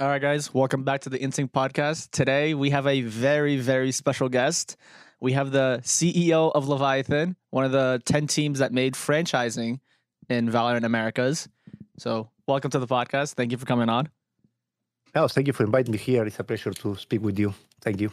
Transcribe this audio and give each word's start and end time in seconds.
All 0.00 0.06
right, 0.06 0.22
guys, 0.22 0.54
welcome 0.54 0.84
back 0.84 1.00
to 1.00 1.08
the 1.08 1.20
Instinct 1.20 1.52
Podcast. 1.52 2.12
Today 2.12 2.54
we 2.54 2.70
have 2.70 2.86
a 2.86 3.00
very, 3.00 3.56
very 3.56 3.90
special 3.90 4.28
guest. 4.28 4.76
We 5.20 5.32
have 5.32 5.50
the 5.50 5.80
CEO 5.82 6.52
of 6.54 6.66
Leviatan, 6.66 7.34
one 7.50 7.64
of 7.64 7.72
the 7.72 8.00
10 8.04 8.28
teams 8.28 8.60
that 8.60 8.72
made 8.72 8.94
franchising 8.94 9.80
in 10.28 10.48
Valorant 10.48 10.84
Americas. 10.84 11.48
So, 11.98 12.30
welcome 12.46 12.70
to 12.70 12.78
the 12.78 12.86
podcast. 12.86 13.34
Thank 13.34 13.50
you 13.50 13.58
for 13.58 13.66
coming 13.66 13.88
on. 13.88 14.08
Oh, 15.16 15.26
thank 15.26 15.48
you 15.48 15.52
for 15.52 15.64
inviting 15.64 15.90
me 15.90 15.98
here. 15.98 16.24
It's 16.24 16.38
a 16.38 16.44
pleasure 16.44 16.72
to 16.72 16.94
speak 16.94 17.20
with 17.20 17.36
you. 17.36 17.52
Thank 17.80 18.00
you. 18.00 18.12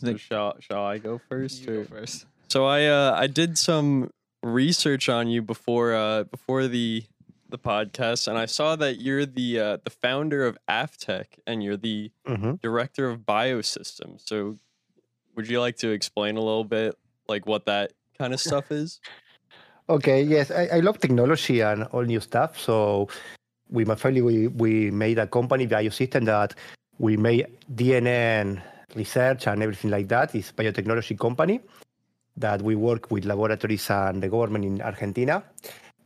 So 0.00 0.16
shall 0.16 0.56
shall 0.58 0.84
I 0.84 0.98
go 0.98 1.20
first? 1.28 1.60
You 1.60 1.66
go 1.66 1.84
first. 1.84 2.26
So 2.48 2.66
I 2.66 2.86
uh, 2.86 3.14
I 3.16 3.28
did 3.28 3.56
some 3.56 4.10
research 4.42 5.08
on 5.08 5.28
you 5.28 5.42
before 5.42 5.94
uh, 5.94 6.24
before 6.24 6.66
the 6.66 7.04
the 7.50 7.58
podcast, 7.58 8.28
and 8.28 8.38
I 8.38 8.46
saw 8.46 8.76
that 8.76 9.00
you're 9.00 9.26
the 9.26 9.58
uh, 9.60 9.76
the 9.82 9.90
founder 9.90 10.46
of 10.46 10.58
Aftech, 10.68 11.26
and 11.46 11.62
you're 11.62 11.76
the 11.76 12.10
hmm 12.26 12.54
director 12.62 13.08
of 13.08 13.20
Biosystems. 13.20 14.22
So, 14.26 14.58
would 15.34 15.48
you 15.48 15.60
like 15.60 15.76
to 15.78 15.90
explain 15.90 16.36
a 16.36 16.40
little 16.40 16.64
bit, 16.64 16.96
like 17.28 17.46
what 17.46 17.66
that 17.66 17.92
kind 18.18 18.32
of 18.34 18.40
stuff 18.40 18.70
is? 18.70 19.00
Okay, 19.88 20.22
yes, 20.22 20.50
I, 20.50 20.68
I 20.74 20.80
love 20.80 21.00
technology 21.00 21.60
and 21.60 21.84
all 21.84 22.02
new 22.02 22.20
stuff. 22.20 22.58
So, 22.58 23.08
with 23.70 23.88
my 23.88 23.96
family, 23.96 24.22
we, 24.22 24.46
we 24.48 24.90
made 24.90 25.18
a 25.18 25.26
company, 25.26 25.66
Biosystem, 25.66 26.26
that 26.26 26.54
we 26.98 27.16
made 27.16 27.46
DNA 27.74 28.40
and 28.40 28.62
research 28.94 29.46
and 29.46 29.62
everything 29.62 29.90
like 29.90 30.08
that. 30.08 30.34
It's 30.34 30.52
biotechnology 30.52 31.18
company 31.18 31.60
that 32.36 32.62
we 32.62 32.74
work 32.76 33.10
with 33.10 33.24
laboratories 33.24 33.90
and 33.90 34.22
the 34.22 34.28
government 34.28 34.64
in 34.64 34.80
Argentina. 34.82 35.42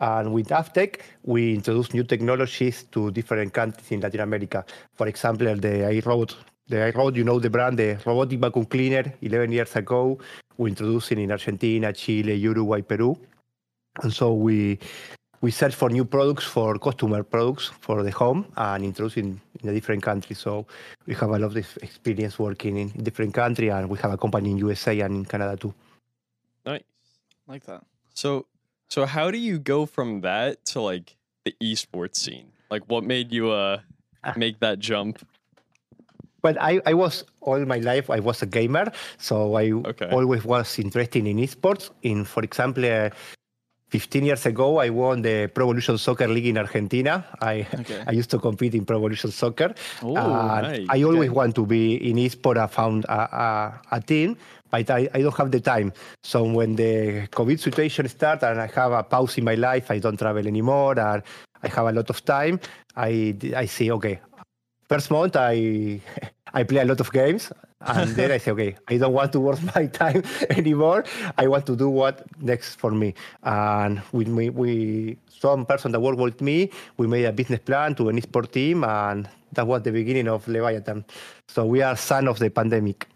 And 0.00 0.32
with 0.32 0.48
Aftech, 0.48 1.00
we 1.22 1.54
introduce 1.54 1.94
new 1.94 2.04
technologies 2.04 2.84
to 2.92 3.10
different 3.10 3.52
countries 3.52 3.90
in 3.92 4.00
Latin 4.00 4.20
America. 4.20 4.64
For 4.94 5.06
example, 5.06 5.54
the 5.56 5.84
iRobot, 5.92 6.34
the 6.68 6.76
iRobot, 6.76 7.14
you 7.16 7.24
know 7.24 7.38
the 7.38 7.50
brand, 7.50 7.78
the 7.78 7.98
robotic 8.04 8.40
vacuum 8.40 8.66
cleaner, 8.66 9.14
11 9.22 9.52
years 9.52 9.76
ago, 9.76 10.18
we 10.56 10.70
introduced 10.70 11.12
it 11.12 11.18
in 11.18 11.30
Argentina, 11.30 11.92
Chile, 11.92 12.34
Uruguay, 12.34 12.80
Peru. 12.80 13.16
And 14.02 14.12
so 14.12 14.34
we 14.34 14.78
we 15.44 15.50
search 15.50 15.74
for 15.74 15.90
new 15.90 16.06
products 16.06 16.44
for 16.44 16.78
customer 16.78 17.22
products 17.22 17.70
for 17.80 18.02
the 18.02 18.10
home 18.10 18.46
and 18.56 18.82
introducing 18.82 19.38
in 19.60 19.66
the 19.66 19.74
different 19.74 20.02
countries. 20.02 20.38
So 20.38 20.66
we 21.06 21.12
have 21.14 21.28
a 21.28 21.38
lot 21.38 21.54
of 21.54 21.56
experience 21.82 22.38
working 22.38 22.78
in 22.78 22.88
different 23.04 23.34
countries, 23.34 23.70
and 23.70 23.90
we 23.90 23.98
have 23.98 24.10
a 24.10 24.16
company 24.16 24.52
in 24.52 24.56
USA 24.56 24.98
and 25.00 25.16
in 25.16 25.24
Canada 25.26 25.54
too. 25.58 25.74
Nice. 26.64 26.82
Like 27.46 27.64
that. 27.66 27.84
So 28.14 28.46
so 28.88 29.06
how 29.06 29.30
do 29.30 29.38
you 29.38 29.58
go 29.58 29.86
from 29.86 30.20
that 30.22 30.64
to 30.66 30.80
like 30.80 31.16
the 31.44 31.54
esports 31.62 32.16
scene? 32.16 32.52
Like, 32.70 32.82
what 32.88 33.04
made 33.04 33.32
you 33.32 33.50
uh 33.50 33.80
make 34.36 34.60
that 34.60 34.78
jump? 34.78 35.18
But 36.42 36.60
I, 36.60 36.80
I 36.84 36.92
was 36.92 37.24
all 37.40 37.64
my 37.64 37.78
life 37.78 38.10
I 38.10 38.20
was 38.20 38.42
a 38.42 38.46
gamer, 38.46 38.92
so 39.16 39.56
I 39.56 39.72
Okay. 39.72 40.10
always 40.12 40.44
was 40.44 40.78
interested 40.78 41.26
in 41.26 41.38
esports. 41.38 41.90
In 42.02 42.24
for 42.24 42.42
example, 42.42 42.84
uh, 42.84 43.08
15 43.88 44.24
years 44.26 44.44
ago, 44.44 44.78
I 44.78 44.90
won 44.90 45.22
the 45.22 45.46
Pro 45.54 45.64
Evolution 45.66 45.96
Soccer 45.98 46.28
League 46.28 46.46
in 46.46 46.58
Argentina. 46.58 47.24
I 47.40 47.66
Okay. 47.80 48.02
I 48.08 48.12
used 48.12 48.28
to 48.30 48.38
compete 48.38 48.74
in 48.74 48.84
Pro 48.84 48.96
Evolution 48.98 49.30
Soccer. 49.30 49.72
Oh, 50.02 50.16
And 50.16 50.66
nice. 50.66 50.86
I 50.90 51.02
always 51.02 51.30
Okay. 51.30 51.36
want 51.36 51.54
to 51.54 51.64
be 51.64 51.96
in 52.10 52.16
esports. 52.16 52.58
I 52.58 52.66
found 52.66 53.04
a, 53.06 53.20
a, 53.36 53.80
a 53.92 54.00
team, 54.00 54.36
but 54.74 54.90
I, 54.90 55.08
I 55.14 55.22
don't 55.22 55.36
have 55.36 55.52
the 55.52 55.60
time. 55.60 55.92
So 56.24 56.42
when 56.42 56.74
the 56.74 57.28
COVID 57.28 57.60
situation 57.60 58.08
started 58.08 58.50
and 58.50 58.60
I 58.60 58.66
have 58.74 58.90
a 58.90 59.04
pause 59.04 59.38
in 59.38 59.44
my 59.44 59.54
life, 59.54 59.88
I 59.88 60.00
don't 60.00 60.18
travel 60.18 60.46
anymore, 60.46 60.98
and 60.98 61.22
I 61.62 61.68
have 61.68 61.86
a 61.86 61.92
lot 61.92 62.10
of 62.10 62.24
time. 62.24 62.58
I 62.96 63.36
I 63.54 63.66
say 63.66 63.90
okay. 63.90 64.18
First 64.88 65.12
month 65.12 65.36
I 65.36 66.00
I 66.58 66.64
play 66.64 66.80
a 66.80 66.84
lot 66.84 67.00
of 67.00 67.12
games, 67.12 67.52
and 67.80 68.10
then 68.18 68.32
I 68.32 68.38
say 68.38 68.50
okay, 68.50 68.74
I 68.88 68.96
don't 68.98 69.12
want 69.12 69.30
to 69.34 69.40
waste 69.46 69.62
my 69.76 69.86
time 69.86 70.24
anymore. 70.50 71.04
I 71.38 71.46
want 71.46 71.66
to 71.66 71.76
do 71.76 71.88
what 71.88 72.26
next 72.42 72.74
for 72.74 72.90
me. 72.90 73.14
And 73.44 74.02
with 74.10 74.26
me, 74.26 74.50
we 74.50 75.18
some 75.28 75.66
person 75.66 75.92
that 75.92 76.00
work 76.00 76.18
with 76.18 76.40
me, 76.40 76.70
we 76.96 77.06
made 77.06 77.26
a 77.26 77.32
business 77.32 77.60
plan 77.60 77.94
to 77.96 78.08
an 78.08 78.20
esport 78.20 78.50
team, 78.50 78.82
and 78.82 79.28
that 79.52 79.68
was 79.68 79.82
the 79.82 79.92
beginning 79.92 80.26
of 80.26 80.46
Leviatan. 80.46 81.04
So 81.46 81.64
we 81.64 81.80
are 81.82 81.96
son 81.96 82.26
of 82.26 82.40
the 82.40 82.50
pandemic. 82.50 83.06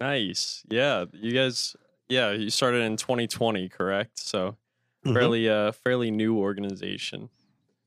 Nice. 0.00 0.64
Yeah, 0.68 1.06
you 1.12 1.32
guys. 1.32 1.76
Yeah, 2.08 2.30
you 2.30 2.50
started 2.50 2.82
in 2.82 2.96
2020, 2.96 3.68
correct? 3.68 4.18
So 4.18 4.56
Mhm. 5.04 5.14
fairly 5.14 5.48
uh 5.48 5.72
fairly 5.72 6.10
new 6.10 6.38
organization. 6.38 7.28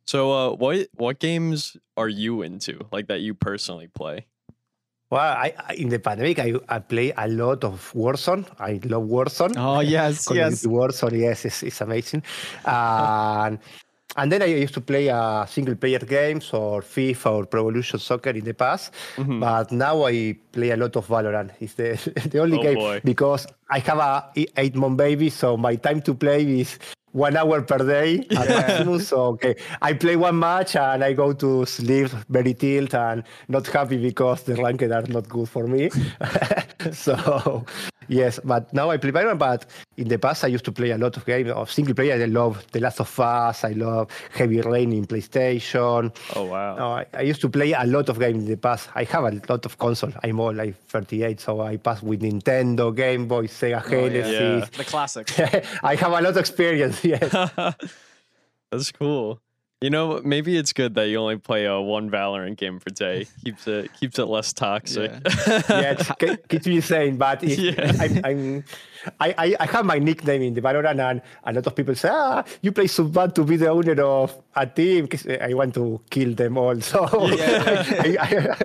So 0.06 0.32
uh 0.32 0.56
what 0.56 0.88
what 0.96 1.20
games 1.20 1.78
are 1.98 2.10
you 2.10 2.42
into? 2.42 2.86
Like 2.92 3.08
that 3.08 3.22
you 3.22 3.34
personally 3.34 3.88
play? 3.88 4.28
Well, 5.10 5.20
I, 5.20 5.54
I 5.68 5.74
in 5.74 5.90
the 5.90 6.00
pandemic, 6.00 6.40
I, 6.40 6.54
I 6.70 6.80
play 6.80 7.12
a 7.18 7.28
lot 7.28 7.66
of 7.66 7.92
Warzone. 7.94 8.46
I 8.58 8.80
love 8.86 9.04
Warzone. 9.04 9.56
Oh, 9.58 9.82
yes, 9.82 10.30
yes. 10.32 10.66
Warzone, 10.66 11.20
yes, 11.20 11.44
it's, 11.44 11.64
it's 11.64 11.82
amazing. 11.82 12.24
and 12.66 13.60
and 14.18 14.32
then 14.32 14.42
I 14.42 14.46
used 14.46 14.74
to 14.74 14.82
play 14.82 15.10
uh, 15.10 15.46
single 15.46 15.76
player 15.76 16.00
games 16.00 16.52
or 16.54 16.82
FIFA 16.82 17.32
or 17.32 17.46
Pro 17.46 17.62
Evolution 17.62 18.00
Soccer 18.00 18.32
in 18.32 18.44
the 18.46 18.54
past. 18.54 18.94
Mhm. 19.18 19.40
But 19.40 19.72
now 19.72 20.06
I 20.06 20.36
play 20.52 20.72
a 20.72 20.78
lot 20.78 20.96
of 20.96 21.08
Valorant. 21.08 21.52
It's 21.62 21.74
the, 21.76 21.98
the 22.30 22.40
only 22.40 22.58
Oh, 22.60 22.64
game 22.64 22.76
boy. 22.76 23.02
because 23.04 23.48
I 23.70 23.80
have 23.80 24.00
a 24.00 24.30
eight 24.58 24.76
month 24.76 24.98
baby, 24.98 25.30
so 25.30 25.56
my 25.58 25.76
time 25.78 26.02
to 26.02 26.14
play 26.14 26.44
is 26.62 26.78
one 27.14 27.36
hour 27.36 27.62
per 27.62 27.78
day 27.80 28.26
at 28.32 28.48
maximum. 28.58 29.00
So 29.00 29.18
okay, 29.36 29.56
I 29.82 29.94
play 29.94 30.16
one 30.16 30.40
match 30.40 30.76
and 30.76 31.04
I 31.04 31.14
go 31.14 31.34
to 31.34 31.66
sleep 31.66 32.08
very 32.30 32.54
tilt 32.54 32.94
and 32.94 33.24
not 33.48 33.68
happy 33.68 33.98
because 33.98 34.44
the 34.44 34.56
ranked 34.56 34.84
are 34.84 35.08
not 35.08 35.28
good 35.30 35.48
for 35.50 35.68
me. 35.68 35.90
so 36.92 37.66
yes, 38.08 38.40
but 38.44 38.74
now 38.74 38.90
I 38.90 38.98
play 38.98 39.12
Valorant. 39.12 39.38
But 39.40 39.66
in 39.98 40.08
the 40.08 40.18
past, 40.18 40.44
I 40.44 40.48
used 40.48 40.66
to 40.66 40.72
play 40.72 40.92
a 40.92 40.98
lot 40.98 41.18
of 41.18 41.26
games 41.26 41.50
of 41.52 41.72
single 41.72 41.94
player. 41.94 42.14
I 42.22 42.26
love 42.26 42.66
The 42.72 42.80
Last 42.80 43.00
of 43.00 43.20
Us. 43.20 43.64
I 43.64 43.72
love 43.72 44.10
Heavy 44.34 44.62
Rain 44.62 44.92
in 44.94 45.06
PlayStation. 45.06 46.16
Oh 46.36 46.46
wow. 46.46 46.76
No, 46.76 46.88
I, 46.94 47.06
I 47.14 47.22
used 47.22 47.42
to 47.42 47.50
play 47.50 47.74
a 47.74 47.86
lot 47.86 48.10
of 48.10 48.20
games 48.20 48.44
in 48.44 48.50
the 48.50 48.58
past. 48.58 48.90
I 48.96 49.04
have 49.06 49.24
a 49.24 49.42
lot 49.50 49.66
of 49.66 49.78
console. 49.78 50.12
I'm 50.24 50.40
all 50.40 50.54
like 50.54 50.76
38, 50.88 51.40
so 51.40 51.62
I 51.62 51.78
passed 51.78 52.04
with 52.04 52.22
Nintendo, 52.22 52.96
Game 52.96 53.28
Boy, 53.28 53.48
Sega 53.48 53.82
Oh, 53.92 54.06
yeah. 54.06 54.10
Genesis. 54.10 54.78
The 54.78 54.84
classics. 54.86 55.40
I 55.84 55.96
have 55.96 56.12
a 56.12 56.22
lot 56.22 56.26
of 56.26 56.38
experience. 56.38 57.04
Yes. 57.04 57.32
That's 58.72 58.92
cool. 58.94 59.40
You 59.81 59.90
know, 59.90 60.22
maybe 60.24 60.58
it's 60.58 60.74
good 60.74 60.94
that 60.94 61.06
you 61.08 61.18
only 61.18 61.38
play 61.38 61.66
uh, 61.66 61.80
one 61.80 62.12
Valorant 62.12 62.56
game 62.58 62.80
per 62.80 62.92
day. 62.94 63.25
Keeps 63.44 63.68
it 63.68 63.92
keeps 64.00 64.19
it 64.19 64.25
less 64.25 64.53
toxic. 64.53 65.09
yeah, 65.12 65.96
it's, 65.97 66.08
ke- 66.12 66.47
keeps 66.47 66.68
me 66.68 66.81
sane. 66.81 67.18
But 67.18 67.44
if, 67.44 67.58
Yeah. 67.58 67.91
I'm, 68.00 68.22
I'm, 68.24 68.64
I, 69.20 69.34
I, 69.36 69.56
I 69.59 69.66
have 69.66 69.84
my 69.86 69.97
nickname 69.97 70.44
in 70.44 70.53
the 70.53 70.62
Valorant, 70.62 71.00
and 71.02 71.22
a 71.44 71.53
lot 71.53 71.66
of 71.66 71.75
people 71.75 71.96
say, 71.96 72.09
"Ah, 72.12 72.44
you 72.62 72.72
play 72.72 72.86
so 72.86 73.06
bad 73.06 73.34
to 73.34 73.44
be 73.44 73.58
the 73.58 73.70
owner 73.70 74.00
of 74.03 74.38
a 74.56 74.68
team." 74.68 75.08
'cause 75.08 75.25
I 75.28 75.52
want 75.56 75.74
to 75.74 76.00
kill 76.12 76.36
them 76.36 76.59
all. 76.59 76.80
So 76.81 77.08
Yeah. 77.36 77.84
I, 78.06 78.18
I, 78.20 78.58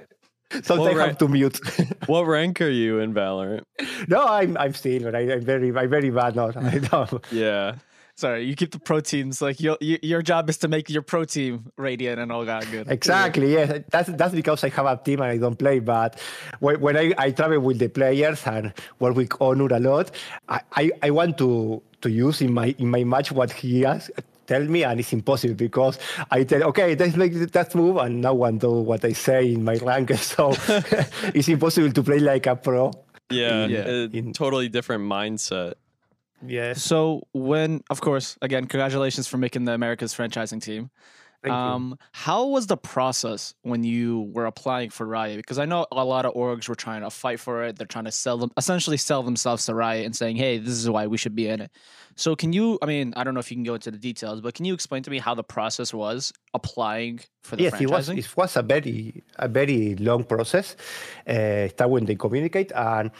sometimes 0.60 0.68
Well, 0.68 0.88
I 0.88 0.92
right. 0.92 1.08
have 1.08 1.18
to 1.18 1.28
mute. 1.28 1.58
what 2.08 2.24
rank 2.26 2.60
are 2.60 2.68
you 2.68 2.98
in 3.00 3.14
Valorant? 3.14 3.62
no, 4.06 4.22
I'm 4.26 4.58
I'm 4.58 4.74
still. 4.74 5.16
I, 5.16 5.20
I'm 5.20 5.40
very 5.40 5.72
I'm 5.74 5.88
very 5.88 6.10
bad 6.10 6.36
now. 6.36 6.52
I 6.54 6.76
know. 6.92 7.20
Yeah. 7.32 7.76
Sorry, 8.16 8.44
you 8.44 8.56
keep 8.56 8.70
the 8.70 8.78
pro 8.78 9.00
teams. 9.00 9.42
Like 9.42 9.60
your 9.60 9.76
your 9.80 9.98
your 10.02 10.22
job 10.22 10.48
is 10.48 10.56
to 10.58 10.68
make 10.68 10.88
your 10.88 11.02
pro 11.02 11.24
team 11.24 11.70
radiant 11.76 12.18
and 12.18 12.32
all 12.32 12.46
that 12.46 12.66
good. 12.70 12.90
Exactly. 12.90 13.52
Yeah. 13.52 13.80
that's 13.90 14.08
that's 14.08 14.34
because 14.34 14.64
I 14.64 14.70
have 14.70 14.86
a 14.86 14.96
team 14.96 15.20
and 15.20 15.30
I 15.30 15.36
don't 15.36 15.58
play. 15.58 15.80
But 15.80 16.18
when, 16.60 16.80
when 16.80 16.96
I, 16.96 17.12
I 17.18 17.30
travel 17.30 17.60
with 17.60 17.78
the 17.78 17.88
players 17.88 18.46
and 18.46 18.72
work 19.00 19.16
with 19.16 19.28
Onur 19.28 19.70
a 19.70 19.78
lot, 19.80 20.10
I, 20.48 20.60
I, 20.72 20.90
I 21.02 21.10
want 21.10 21.36
to 21.38 21.82
to 22.00 22.10
use 22.10 22.40
in 22.40 22.54
my 22.54 22.74
in 22.78 22.88
my 22.88 23.04
match 23.04 23.32
what 23.32 23.52
he 23.52 23.82
has 23.82 24.10
tell 24.46 24.64
me, 24.64 24.84
and 24.84 25.00
it's 25.00 25.12
impossible 25.12 25.54
because 25.54 25.98
I 26.30 26.44
tell 26.44 26.62
okay, 26.64 26.94
let's 26.94 27.16
make 27.16 27.34
that 27.52 27.74
move, 27.74 27.98
and 27.98 28.22
no 28.22 28.32
one 28.32 28.58
do 28.58 28.70
what 28.70 29.04
I 29.04 29.12
say 29.12 29.52
in 29.52 29.62
my 29.64 29.76
rank. 29.76 30.10
So 30.16 30.52
it's 31.34 31.48
impossible 31.48 31.92
to 31.92 32.02
play 32.02 32.18
like 32.20 32.46
a 32.46 32.56
pro. 32.56 32.92
Yeah. 33.30 33.66
Yeah. 33.66 33.88
a 33.88 34.04
In- 34.10 34.32
totally 34.32 34.68
different 34.68 35.04
mindset. 35.04 35.74
Yes. 36.44 36.82
So 36.82 37.26
when, 37.32 37.82
of 37.90 38.00
course, 38.00 38.36
again, 38.42 38.66
congratulations 38.66 39.26
for 39.26 39.38
making 39.38 39.64
the 39.64 39.72
America's 39.72 40.14
franchising 40.14 40.62
team. 40.62 40.90
Thank 41.42 41.52
you. 41.52 41.58
um, 41.58 41.98
how 42.12 42.46
was 42.46 42.66
the 42.66 42.76
process 42.76 43.54
when 43.62 43.84
you 43.84 44.30
were 44.32 44.46
applying 44.46 44.90
for 44.90 45.06
Riot? 45.06 45.36
Because 45.36 45.58
I 45.58 45.64
know 45.64 45.86
a 45.92 46.04
lot 46.04 46.24
of 46.24 46.34
orgs 46.34 46.68
were 46.68 46.74
trying 46.74 47.02
to 47.02 47.10
fight 47.10 47.38
for 47.40 47.64
it. 47.64 47.76
They're 47.76 47.86
trying 47.86 48.06
to 48.06 48.12
sell 48.12 48.38
them, 48.38 48.50
essentially 48.56 48.96
sell 48.96 49.22
themselves 49.22 49.66
to 49.66 49.74
Riot 49.74 50.06
and 50.06 50.16
saying, 50.16 50.36
"Hey, 50.36 50.58
this 50.58 50.72
is 50.72 50.90
why 50.90 51.06
we 51.06 51.18
should 51.18 51.36
be 51.36 51.48
in 51.48 51.60
it." 51.60 51.70
So, 52.16 52.34
can 52.34 52.52
you? 52.52 52.78
I 52.82 52.86
mean, 52.86 53.12
I 53.16 53.22
don't 53.22 53.34
know 53.34 53.40
if 53.40 53.50
you 53.50 53.56
can 53.56 53.64
go 53.64 53.74
into 53.74 53.90
the 53.90 53.98
details, 53.98 54.40
but 54.40 54.54
can 54.54 54.64
you 54.64 54.74
explain 54.74 55.02
to 55.02 55.10
me 55.10 55.18
how 55.18 55.34
the 55.34 55.44
process 55.44 55.92
was 55.92 56.32
applying 56.54 57.20
for 57.42 57.56
the 57.56 57.64
yes, 57.64 57.80
it 57.80 57.90
was. 57.90 58.08
It 58.08 58.36
was 58.36 58.56
a 58.56 58.62
very 58.62 59.22
a 59.36 59.48
very 59.48 59.94
long 59.96 60.24
process. 60.24 60.74
Uh, 61.26 61.68
start 61.68 61.90
when 61.90 62.06
they 62.06 62.16
communicate, 62.16 62.72
and 62.74 63.10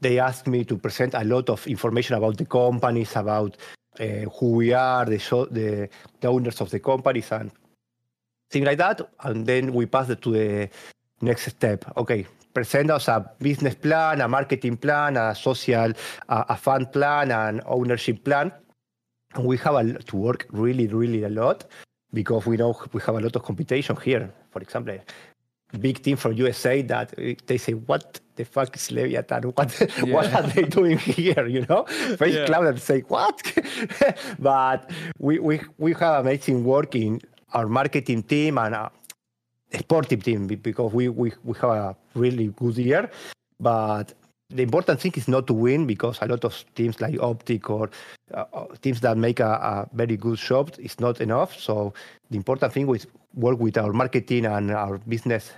they 0.00 0.18
asked 0.18 0.46
me 0.46 0.64
to 0.64 0.76
present 0.76 1.14
a 1.14 1.24
lot 1.24 1.50
of 1.50 1.66
information 1.66 2.16
about 2.16 2.36
the 2.36 2.44
companies, 2.44 3.16
about 3.16 3.56
uh, 4.00 4.04
who 4.38 4.52
we 4.52 4.72
are, 4.72 5.04
the, 5.04 5.18
show, 5.18 5.46
the 5.46 5.88
the 6.20 6.28
owners 6.28 6.60
of 6.60 6.70
the 6.70 6.78
companies, 6.78 7.32
and 7.32 7.50
things 8.50 8.66
like 8.66 8.78
that, 8.78 9.00
and 9.24 9.46
then 9.46 9.72
we 9.72 9.86
pass 9.86 10.08
it 10.08 10.22
to 10.22 10.32
the 10.32 10.68
next 11.20 11.46
step. 11.50 11.84
Okay, 11.96 12.26
present 12.54 12.90
us 12.90 13.08
a 13.08 13.30
business 13.38 13.74
plan, 13.74 14.20
a 14.20 14.28
marketing 14.28 14.76
plan, 14.76 15.16
a 15.16 15.34
social, 15.34 15.92
a, 16.28 16.44
a 16.48 16.56
fund 16.56 16.92
plan, 16.92 17.30
an 17.30 17.60
ownership 17.66 18.24
plan. 18.24 18.52
And 19.34 19.44
we 19.44 19.58
have 19.58 19.74
a, 19.74 20.02
to 20.10 20.16
work 20.16 20.46
really, 20.50 20.86
really 20.86 21.24
a 21.24 21.28
lot 21.28 21.64
because 22.12 22.46
we 22.46 22.56
know 22.56 22.74
we 22.92 23.00
have 23.02 23.16
a 23.16 23.20
lot 23.20 23.36
of 23.36 23.42
competition 23.42 23.96
here. 23.96 24.32
For 24.50 24.62
example, 24.62 24.98
big 25.76 26.02
team 26.02 26.16
from 26.16 26.32
USA 26.32 26.82
that 26.82 27.12
uh, 27.18 27.34
they 27.46 27.58
say, 27.58 27.74
"What 27.74 28.20
the 28.36 28.44
fuck 28.44 28.74
is 28.76 28.88
Leviatan? 28.88 29.52
What 29.56 29.80
yeah. 29.80 30.14
what 30.14 30.32
are 30.34 30.42
they 30.42 30.62
doing 30.62 30.98
here?" 30.98 31.46
You 31.46 31.66
know, 31.68 31.84
Face 31.84 32.34
yeah. 32.34 32.46
Cloud 32.46 32.66
and 32.66 32.80
say, 32.80 33.00
"What?" 33.08 33.42
but 34.38 34.90
we 35.18 35.38
we 35.38 35.60
we 35.78 35.92
have 35.94 36.24
amazing 36.24 36.64
work 36.64 36.94
in 36.94 37.20
our 37.52 37.66
marketing 37.66 38.22
team 38.22 38.58
and 38.58 38.74
our 38.74 38.90
sportive 39.78 40.22
team 40.22 40.46
because 40.46 40.92
we 40.92 41.08
we 41.08 41.32
we 41.44 41.54
have 41.60 41.70
a 41.70 41.96
really 42.14 42.48
good 42.48 42.78
year, 42.78 43.10
but 43.60 44.14
the 44.50 44.62
important 44.62 45.00
thing 45.00 45.12
is 45.16 45.28
not 45.28 45.46
to 45.46 45.52
win 45.52 45.86
because 45.86 46.18
a 46.22 46.26
lot 46.26 46.44
of 46.44 46.64
teams 46.74 47.00
like 47.00 47.20
Optic 47.20 47.68
or 47.68 47.90
uh, 48.34 48.44
uh 48.52 48.66
teams 48.80 49.00
that 49.00 49.16
make 49.16 49.40
a, 49.40 49.44
a, 49.44 49.88
very 49.92 50.16
good 50.16 50.38
job 50.38 50.72
is 50.78 50.98
not 51.00 51.20
enough. 51.20 51.58
So 51.58 51.92
the 52.30 52.36
important 52.36 52.72
thing 52.72 52.88
is 52.94 53.06
work 53.34 53.60
with 53.60 53.76
our 53.76 53.92
marketing 53.92 54.46
and 54.46 54.70
our 54.70 54.98
business 54.98 55.52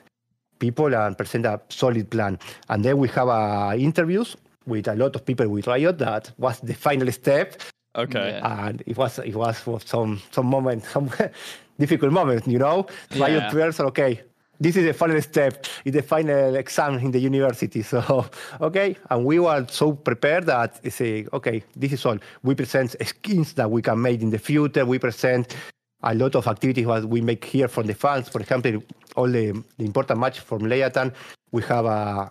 people 0.59 0.95
and 0.95 1.17
present 1.17 1.47
a 1.47 1.61
solid 1.69 2.11
plan. 2.11 2.39
And 2.69 2.85
then 2.85 2.99
we 2.99 3.09
have 3.09 3.29
uh, 3.29 3.75
interviews 3.77 4.37
with 4.67 4.89
a 4.89 4.95
lot 4.95 5.15
of 5.15 5.25
people 5.25 5.49
with 5.49 5.67
Riot. 5.67 5.99
That 5.99 6.33
was 6.39 6.61
the 6.61 6.75
final 6.75 7.11
step. 7.13 7.63
Okay. 7.97 8.41
And 8.43 8.83
it 8.87 8.97
was 8.97 9.19
it 9.21 9.37
was 9.37 9.63
some 9.85 10.21
some 10.33 10.47
moment 10.47 10.85
some 10.85 11.11
difficult 11.79 12.13
moment, 12.13 12.47
you 12.47 12.59
know. 12.59 12.87
Yeah. 13.11 13.23
Riot 13.23 13.51
players, 13.51 13.81
okay, 13.81 14.21
this 14.61 14.77
is 14.77 14.85
the 14.85 14.93
final 14.93 15.21
step, 15.23 15.65
it's 15.85 15.97
the 15.97 16.03
final 16.03 16.55
exam 16.55 16.99
in 16.99 17.11
the 17.11 17.19
university. 17.19 17.83
So, 17.91 18.27
okay, 18.61 18.97
and 19.09 19.25
we 19.25 19.41
were 19.41 19.67
so 19.69 19.93
prepared 19.93 20.47
that 20.47 20.81
say, 20.93 21.27
okay, 21.33 21.65
this 21.75 21.93
is 21.93 22.07
all. 22.07 22.19
We 22.45 22.55
present 22.55 22.95
skins 23.05 23.55
that 23.55 23.69
we 23.69 23.83
can 23.83 24.01
make 24.01 24.21
in 24.21 24.31
the 24.31 24.39
future. 24.39 24.85
We 24.85 24.99
present 24.99 25.57
a 26.03 26.15
lot 26.15 26.37
of 26.37 26.47
activities 26.47 26.87
that 26.87 27.07
we 27.07 27.21
make 27.21 27.45
here 27.45 27.69
for 27.69 27.83
the 27.83 27.95
fans. 27.95 28.29
For 28.29 28.41
example, 28.41 28.83
all 29.17 29.27
the, 29.27 29.61
the 29.79 29.85
important 29.85 30.21
match 30.21 30.41
from 30.41 30.61
Leviatan, 30.61 31.13
we 31.51 31.63
have 31.63 31.87
a, 31.87 32.31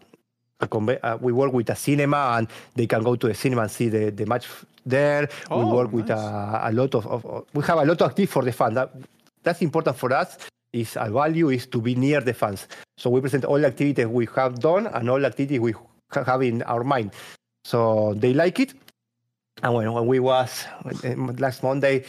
a, 0.62 1.06
uh, 1.06 1.18
we 1.20 1.34
work 1.34 1.52
with 1.52 1.70
a 1.72 1.76
cinema 1.76 2.36
and 2.38 2.48
they 2.76 2.88
can 2.88 3.04
go 3.04 3.16
to 3.16 3.28
the 3.28 3.34
cinema 3.34 3.64
and 3.64 3.72
see 3.72 3.90
the, 3.90 4.12
the 4.12 4.26
match 4.26 4.48
there. 4.86 5.28
Oh, 5.52 5.66
we 5.66 5.72
work 5.74 5.92
nice. 5.92 5.96
with 5.96 6.10
a, 6.12 6.62
a, 6.64 6.72
lot 6.72 6.96
of, 6.96 7.06
of, 7.08 7.46
we 7.54 7.64
have 7.64 7.80
a 7.80 7.86
lot 7.86 8.02
of 8.02 8.10
activities 8.12 8.32
for 8.32 8.44
the 8.44 8.54
fans. 8.54 8.76
That, 8.76 8.94
that's 9.44 9.62
important 9.62 9.98
for 9.98 10.14
us 10.14 10.38
is 10.74 10.96
a 10.96 11.10
value 11.10 11.50
is 11.50 11.66
to 11.68 11.82
be 11.82 11.96
near 11.96 12.22
the 12.22 12.34
fans. 12.34 12.68
So 12.98 13.10
we 13.10 13.22
present 13.22 13.46
all 13.46 13.60
the 13.60 13.68
activities 13.68 14.08
we 14.08 14.28
have 14.36 14.60
done 14.60 14.88
and 14.88 15.10
all 15.10 15.26
activities 15.26 15.60
we 15.60 15.74
have 16.14 16.42
in 16.42 16.62
our 16.64 16.84
mind. 16.84 17.14
So 17.64 18.14
they 18.16 18.34
like 18.34 18.60
it. 18.60 18.74
And 19.62 19.74
when, 19.74 19.92
when 19.92 20.08
we 20.08 20.20
was 20.20 20.66
last 21.38 21.64
Monday 21.64 22.06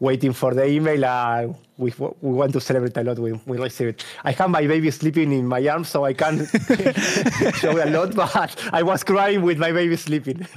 waiting 0.00 0.32
for 0.32 0.54
the 0.54 0.66
email, 0.66 1.04
uh, 1.04 1.48
we, 1.78 1.92
we 1.98 2.32
want 2.32 2.52
to 2.52 2.60
celebrate 2.60 2.96
a 2.96 3.04
lot. 3.04 3.18
We, 3.18 3.32
we 3.46 3.56
receive 3.56 3.88
it. 3.88 4.04
I 4.24 4.32
have 4.32 4.50
my 4.50 4.66
baby 4.66 4.90
sleeping 4.90 5.32
in 5.32 5.46
my 5.46 5.66
arms, 5.68 5.88
so 5.88 6.04
I 6.04 6.12
can't 6.12 6.48
show 7.54 7.82
a 7.82 7.88
lot, 7.88 8.14
but 8.14 8.68
I 8.72 8.82
was 8.82 9.04
crying 9.04 9.42
with 9.42 9.58
my 9.58 9.70
baby 9.70 9.96
sleeping. 9.96 10.44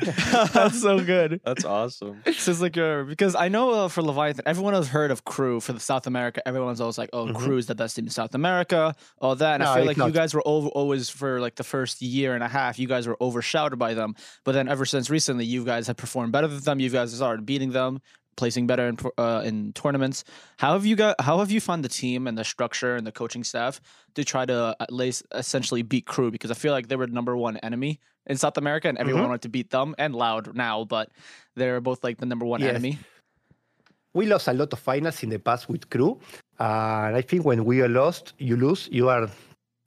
That's 0.53 0.81
so 0.81 0.99
good. 0.99 1.39
That's 1.45 1.63
awesome. 1.63 2.23
It's 2.25 2.45
just 2.45 2.59
like 2.59 2.75
your, 2.75 3.03
because 3.03 3.35
I 3.35 3.49
know 3.49 3.69
uh, 3.69 3.87
for 3.87 4.01
Leviatan, 4.01 4.41
everyone 4.47 4.73
has 4.73 4.87
heard 4.87 5.11
of 5.11 5.23
KRÜ 5.23 5.61
for 5.61 5.73
the 5.73 5.79
South 5.79 6.07
America. 6.07 6.45
Everyone's 6.47 6.81
always 6.81 6.97
like, 6.97 7.11
oh, 7.13 7.27
mm-hmm. 7.27 7.37
KRÜ 7.37 7.59
is 7.59 7.67
the 7.67 7.75
best 7.75 7.95
team 7.95 8.05
in 8.05 8.11
South 8.11 8.33
America, 8.33 8.95
all 9.19 9.35
that. 9.35 9.55
And 9.55 9.63
no, 9.63 9.71
I 9.71 9.75
feel 9.75 9.85
like 9.85 9.97
not. 9.97 10.07
you 10.07 10.13
guys 10.13 10.33
were 10.33 10.43
over, 10.45 10.69
always, 10.69 11.07
for 11.09 11.39
like 11.39 11.55
the 11.55 11.63
first 11.63 12.01
year 12.01 12.33
and 12.33 12.43
a 12.43 12.47
half, 12.47 12.79
you 12.79 12.87
guys 12.87 13.07
were 13.07 13.17
overshadowed 13.21 13.77
by 13.77 13.93
them. 13.93 14.15
But 14.43 14.53
then 14.53 14.67
ever 14.67 14.85
since 14.85 15.11
recently, 15.11 15.45
you 15.45 15.63
guys 15.63 15.85
have 15.85 15.97
performed 15.97 16.31
better 16.31 16.47
than 16.47 16.61
them. 16.61 16.79
You 16.79 16.89
guys 16.89 17.13
started 17.13 17.45
beating 17.45 17.71
them 17.71 18.01
placing 18.35 18.67
better 18.67 18.87
in 18.87 18.97
uh, 19.17 19.41
in 19.45 19.73
tournaments. 19.73 20.23
How 20.57 20.73
have 20.73 20.85
you 20.85 20.95
got? 20.95 21.19
How 21.19 21.39
have 21.39 21.51
you 21.51 21.59
found 21.59 21.83
the 21.83 21.89
team 21.89 22.27
and 22.27 22.37
the 22.37 22.43
structure 22.43 22.95
and 22.95 23.05
the 23.05 23.11
coaching 23.11 23.43
staff 23.43 23.81
to 24.15 24.23
try 24.23 24.45
to 24.45 24.75
at 24.79 24.91
least 24.91 25.23
essentially 25.33 25.81
beat 25.81 26.05
KRÜ? 26.05 26.31
Because 26.31 26.51
I 26.51 26.55
feel 26.55 26.71
like 26.71 26.87
they 26.87 26.95
were 26.95 27.07
the 27.07 27.13
number 27.13 27.35
one 27.35 27.57
enemy 27.57 27.99
in 28.25 28.37
South 28.37 28.57
America, 28.57 28.87
and 28.87 28.97
everyone 28.97 29.23
mm-hmm. 29.23 29.29
wanted 29.29 29.41
to 29.43 29.49
beat 29.49 29.69
them 29.69 29.95
and 29.97 30.15
Loud 30.15 30.55
now, 30.55 30.85
but 30.85 31.09
they're 31.55 31.81
both 31.81 32.03
like 32.03 32.17
the 32.17 32.25
number 32.25 32.45
one 32.45 32.61
yes. 32.61 32.69
enemy. 32.69 32.99
We 34.13 34.25
lost 34.25 34.47
a 34.47 34.53
lot 34.53 34.73
of 34.73 34.79
finals 34.79 35.23
in 35.23 35.29
the 35.29 35.39
past 35.39 35.69
with 35.69 35.89
KRÜ, 35.89 36.19
uh, 36.59 37.07
and 37.07 37.15
I 37.15 37.21
think 37.21 37.45
when 37.45 37.63
we 37.65 37.81
are 37.81 37.87
lost, 37.87 38.33
you 38.37 38.57
lose, 38.57 38.89
you 38.91 39.09
are 39.09 39.29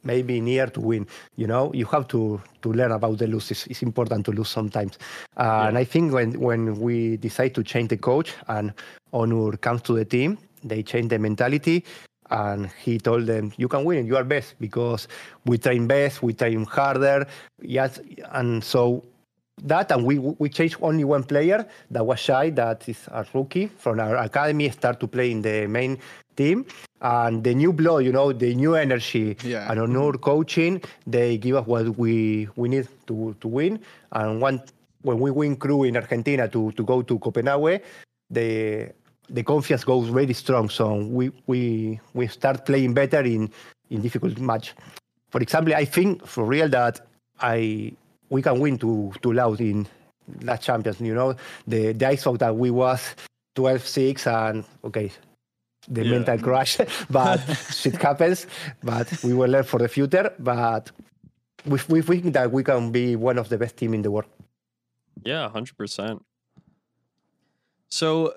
maybe 0.04 0.40
near 0.40 0.66
to 0.66 0.80
win. 0.80 1.06
You 1.36 1.46
know, 1.46 1.72
you 1.74 1.86
have 1.86 2.08
to 2.08 2.40
to 2.62 2.72
learn 2.72 2.92
about 2.92 3.18
the 3.18 3.26
losses. 3.26 3.66
It's 3.68 3.82
important 3.82 4.24
to 4.26 4.32
lose 4.32 4.48
sometimes. 4.48 4.98
Uh, 5.36 5.42
yeah. 5.42 5.68
And 5.68 5.78
I 5.78 5.84
think 5.84 6.12
when 6.12 6.40
when 6.40 6.80
we 6.80 7.16
decide 7.16 7.54
to 7.54 7.62
change 7.62 7.88
the 7.88 7.96
coach 7.96 8.34
and 8.48 8.72
Onur 9.12 9.60
comes 9.60 9.82
to 9.82 9.94
the 9.94 10.04
team, 10.04 10.38
they 10.62 10.82
change 10.82 11.08
the 11.08 11.18
mentality. 11.18 11.84
And 12.30 12.70
he 12.82 12.98
told 12.98 13.26
them, 13.26 13.52
"You 13.56 13.68
can 13.68 13.84
win. 13.84 14.06
You 14.06 14.16
are 14.16 14.24
best 14.24 14.54
because 14.58 15.08
we 15.44 15.58
train 15.58 15.86
best. 15.86 16.22
We 16.22 16.32
train 16.32 16.64
harder. 16.64 17.26
Yes, 17.60 18.00
and 18.32 18.64
so 18.64 19.04
that 19.62 19.90
and 19.92 20.04
we 20.04 20.18
we 20.18 20.48
changed 20.48 20.76
only 20.82 21.04
one 21.04 21.22
player 21.22 21.66
that 21.90 22.04
was 22.04 22.18
shy 22.18 22.50
that 22.50 22.88
is 22.88 23.08
a 23.08 23.24
rookie 23.34 23.66
from 23.78 24.00
our 24.00 24.16
academy 24.16 24.68
start 24.70 24.98
to 25.00 25.06
play 25.06 25.30
in 25.30 25.42
the 25.42 25.66
main 25.66 25.98
team 26.36 26.64
and 27.00 27.44
the 27.44 27.54
new 27.54 27.72
blood 27.72 28.04
you 28.04 28.12
know 28.12 28.32
the 28.32 28.54
new 28.54 28.74
energy 28.74 29.36
yeah. 29.44 29.70
and 29.70 29.80
Onur 29.80 30.20
coaching 30.20 30.82
they 31.06 31.38
give 31.38 31.56
us 31.56 31.66
what 31.66 31.96
we 31.98 32.48
we 32.56 32.68
need 32.68 32.88
to 33.06 33.34
to 33.40 33.48
win. 33.48 33.80
And 34.12 34.40
one 34.40 34.62
when 35.02 35.18
we 35.18 35.30
win 35.30 35.56
KRÜ 35.56 35.88
in 35.88 35.96
argentina 35.96 36.48
to 36.48 36.72
to 36.72 36.82
go 36.82 37.02
to 37.02 37.18
copenhagen 37.18 37.80
the 38.30 38.90
the 39.30 39.42
confidence 39.42 39.84
goes 39.84 40.08
very 40.08 40.34
strong. 40.34 40.68
So 40.68 40.96
we 40.96 41.32
we 41.46 42.00
we 42.14 42.26
start 42.26 42.66
playing 42.66 42.94
better 42.94 43.20
in 43.20 43.50
in 43.90 44.00
difficult 44.02 44.38
match. 44.38 44.74
For 45.30 45.40
example 45.40 45.74
i 45.74 45.84
think 45.84 46.26
for 46.26 46.44
real 46.44 46.68
that 46.68 47.00
i 47.40 47.92
we 48.30 48.42
can 48.42 48.60
win 48.60 48.78
to 48.78 49.12
to 49.22 49.32
loud 49.32 49.60
in 49.60 49.86
last 50.42 50.62
champions 50.62 51.00
you 51.00 51.14
know 51.14 51.34
the 51.66 51.92
the 51.92 52.06
ice 52.06 52.24
that 52.24 52.56
we 52.56 52.70
was 52.70 53.14
12-6 53.56 54.26
and 54.26 54.64
okay 54.84 55.10
the 55.88 56.04
yeah. 56.04 56.10
mental 56.10 56.38
crash, 56.38 56.78
but 57.10 57.38
shit 57.72 58.00
happens. 58.00 58.46
But 58.82 59.22
we 59.22 59.34
will 59.34 59.50
learn 59.50 59.64
for 59.64 59.78
the 59.78 59.88
future. 59.88 60.32
But 60.38 60.90
we, 61.66 61.78
we 61.88 62.02
think 62.02 62.34
that 62.34 62.52
we 62.52 62.62
can 62.62 62.92
be 62.92 63.16
one 63.16 63.38
of 63.38 63.48
the 63.48 63.58
best 63.58 63.76
team 63.76 63.94
in 63.94 64.02
the 64.02 64.10
world. 64.10 64.30
Yeah, 65.22 65.48
hundred 65.48 65.76
percent. 65.76 66.24
So 67.88 68.34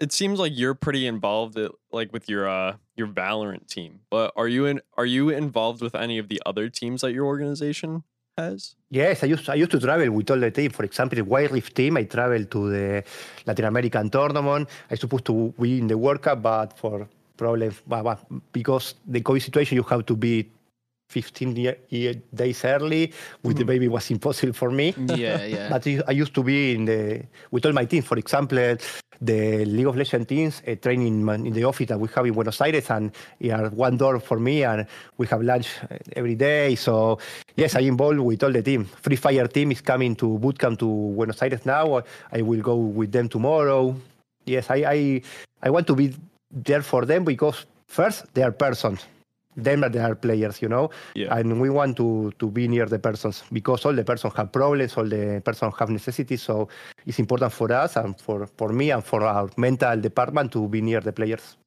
it 0.00 0.12
seems 0.12 0.38
like 0.38 0.52
you're 0.54 0.74
pretty 0.74 1.06
involved, 1.06 1.58
at, 1.58 1.72
like 1.90 2.12
with 2.12 2.28
your 2.28 2.48
uh, 2.48 2.76
your 2.96 3.08
Valorant 3.08 3.68
team. 3.68 4.00
But 4.10 4.32
are 4.36 4.48
you 4.48 4.66
in? 4.66 4.80
Are 4.96 5.06
you 5.06 5.30
involved 5.30 5.82
with 5.82 5.94
any 5.94 6.18
of 6.18 6.28
the 6.28 6.40
other 6.46 6.68
teams 6.68 7.02
at 7.02 7.12
your 7.12 7.26
organization? 7.26 8.04
Has? 8.38 8.74
Yes, 8.90 9.22
I 9.24 9.26
used 9.26 9.48
I 9.50 9.56
used 9.62 9.72
to 9.72 9.80
travel 9.80 10.10
with 10.10 10.30
all 10.30 10.40
the 10.40 10.50
team. 10.50 10.70
For 10.70 10.84
example, 10.84 11.16
the 11.16 11.24
Wild 11.24 11.50
Rift 11.50 11.74
team, 11.74 11.96
I 11.96 12.04
traveled 12.04 12.50
to 12.50 12.70
the 12.70 13.04
Latin 13.46 13.66
American 13.66 14.10
tournament. 14.10 14.68
I 14.90 14.94
supposed 14.96 15.26
to 15.26 15.52
be 15.60 15.78
in 15.78 15.86
the 15.88 15.98
World 15.98 16.22
Cup, 16.22 16.42
but 16.42 16.78
for 16.78 17.08
problems, 17.36 17.82
because 18.52 18.94
the 19.06 19.20
COVID 19.20 19.42
situation, 19.42 19.76
you 19.76 19.84
have 19.84 20.04
to 20.06 20.16
be 20.16 20.50
15 21.08 21.56
year, 21.56 21.76
year, 21.88 22.14
days 22.34 22.64
early 22.64 23.12
with 23.42 23.56
mm. 23.56 23.60
the 23.60 23.64
baby 23.64 23.88
was 23.88 24.10
impossible 24.10 24.52
for 24.52 24.70
me. 24.70 24.94
Yeah, 25.16 25.44
yeah. 25.54 25.68
but 25.70 25.86
I 26.06 26.12
used 26.12 26.34
to 26.34 26.42
be 26.42 26.74
in 26.74 26.84
the 26.84 27.22
with 27.50 27.64
all 27.66 27.72
my 27.72 27.86
team. 27.86 28.02
For 28.02 28.18
example, 28.18 28.76
the 29.20 29.64
League 29.64 29.86
of 29.86 29.96
Legends 29.96 30.26
teams 30.26 30.62
uh, 30.66 30.74
training 30.76 31.28
in 31.28 31.52
the 31.52 31.64
office 31.64 31.88
that 31.88 31.98
we 31.98 32.08
have 32.14 32.26
in 32.26 32.32
Buenos 32.32 32.60
Aires, 32.60 32.90
and 32.90 33.12
yeah, 33.38 33.68
one 33.68 33.96
door 33.96 34.20
for 34.20 34.38
me, 34.38 34.64
and 34.64 34.86
we 35.16 35.26
have 35.26 35.42
lunch 35.42 35.68
uh, 35.90 35.96
every 36.14 36.34
day. 36.34 36.74
So 36.74 37.18
yes, 37.56 37.74
I'm 37.74 37.84
involved 37.84 38.20
with 38.20 38.42
all 38.42 38.52
the 38.52 38.62
team. 38.62 38.84
Free 38.84 39.16
Fire 39.16 39.48
team 39.48 39.72
is 39.72 39.80
coming 39.80 40.14
to 40.16 40.38
bootcamp 40.38 40.78
to 40.78 40.86
Buenos 40.86 41.42
Aires 41.42 41.66
now. 41.66 42.02
I 42.32 42.42
will 42.42 42.60
go 42.60 42.76
with 42.76 43.12
them 43.12 43.28
tomorrow. 43.28 43.94
Yes, 44.44 44.70
I 44.70 44.84
I, 44.86 45.22
I 45.62 45.70
want 45.70 45.86
to 45.88 45.94
be 45.94 46.14
there 46.50 46.82
for 46.82 47.04
them 47.04 47.24
because 47.24 47.66
first 47.86 48.32
they 48.34 48.42
are 48.42 48.52
persons 48.52 49.04
them 49.58 49.80
they 49.90 49.98
are 49.98 50.14
players, 50.14 50.62
you 50.62 50.68
know. 50.68 50.90
Yeah. 51.14 51.34
And 51.36 51.60
we 51.60 51.68
want 51.68 51.96
to 51.98 52.32
to 52.38 52.50
be 52.50 52.68
near 52.68 52.86
the 52.86 52.98
persons 52.98 53.44
because 53.52 53.84
all 53.84 53.92
the 53.92 54.04
persons 54.04 54.34
have 54.34 54.52
problems, 54.52 54.96
all 54.96 55.04
the 55.04 55.42
persons 55.44 55.74
have 55.78 55.90
necessities. 55.90 56.42
So 56.42 56.68
it's 57.06 57.18
important 57.18 57.52
for 57.52 57.72
us 57.72 57.96
and 57.96 58.18
for 58.18 58.46
for 58.56 58.72
me 58.72 58.90
and 58.90 59.04
for 59.04 59.22
our 59.22 59.50
mental 59.56 60.00
department 60.00 60.52
to 60.52 60.68
be 60.68 60.80
near 60.80 61.00
the 61.00 61.12
players. 61.12 61.57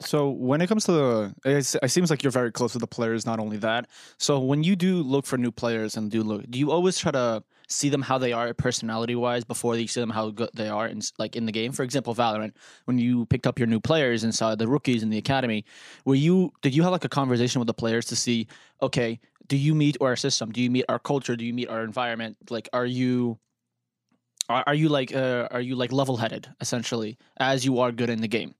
So 0.00 0.28
when 0.28 0.60
it 0.60 0.66
comes 0.66 0.84
to 0.84 0.92
the, 0.92 1.34
it 1.82 1.90
seems 1.90 2.10
like 2.10 2.22
you're 2.22 2.30
very 2.30 2.52
close 2.52 2.72
to 2.72 2.78
the 2.78 2.86
players. 2.86 3.24
Not 3.24 3.40
only 3.40 3.56
that, 3.58 3.88
so 4.18 4.38
when 4.38 4.62
you 4.62 4.76
do 4.76 5.02
look 5.02 5.24
for 5.24 5.38
new 5.38 5.50
players 5.50 5.96
and 5.96 6.10
do 6.10 6.22
look, 6.22 6.44
do 6.50 6.58
you 6.58 6.70
always 6.70 6.98
try 6.98 7.12
to 7.12 7.42
see 7.68 7.88
them 7.88 8.02
how 8.02 8.18
they 8.18 8.32
are 8.32 8.52
personality 8.54 9.14
wise 9.16 9.42
before 9.42 9.74
you 9.74 9.88
see 9.88 10.00
them 10.00 10.10
how 10.10 10.30
good 10.30 10.50
they 10.54 10.68
are 10.68 10.86
in 10.86 11.00
like 11.18 11.34
in 11.34 11.46
the 11.46 11.52
game? 11.52 11.72
For 11.72 11.82
example, 11.82 12.14
Valorant. 12.14 12.52
When 12.84 12.98
you 12.98 13.24
picked 13.26 13.46
up 13.46 13.58
your 13.58 13.68
new 13.68 13.80
players 13.80 14.22
and 14.22 14.34
saw 14.34 14.54
the 14.54 14.68
rookies 14.68 15.02
in 15.02 15.08
the 15.08 15.18
academy, 15.18 15.64
were 16.04 16.14
you 16.14 16.52
did 16.60 16.74
you 16.74 16.82
have 16.82 16.92
like 16.92 17.04
a 17.04 17.08
conversation 17.08 17.58
with 17.58 17.66
the 17.66 17.74
players 17.74 18.04
to 18.06 18.16
see, 18.16 18.48
okay, 18.82 19.18
do 19.48 19.56
you 19.56 19.74
meet 19.74 19.96
our 20.02 20.16
system? 20.16 20.52
Do 20.52 20.60
you 20.60 20.70
meet 20.70 20.84
our 20.90 20.98
culture? 20.98 21.36
Do 21.36 21.44
you 21.44 21.54
meet 21.54 21.68
our 21.68 21.82
environment? 21.82 22.36
Like, 22.50 22.68
are 22.74 22.86
you 22.86 23.38
are, 24.50 24.64
are 24.66 24.74
you 24.74 24.90
like 24.90 25.14
uh, 25.14 25.48
are 25.50 25.60
you 25.62 25.74
like 25.74 25.90
level 25.90 26.18
headed 26.18 26.48
essentially 26.60 27.16
as 27.38 27.64
you 27.64 27.78
are 27.80 27.92
good 27.92 28.10
in 28.10 28.20
the 28.20 28.28
game? 28.28 28.54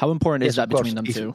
How 0.00 0.10
important 0.10 0.44
Yes, 0.44 0.52
is 0.52 0.56
that 0.56 0.70
between 0.70 0.94
them 0.94 1.04
two? 1.04 1.34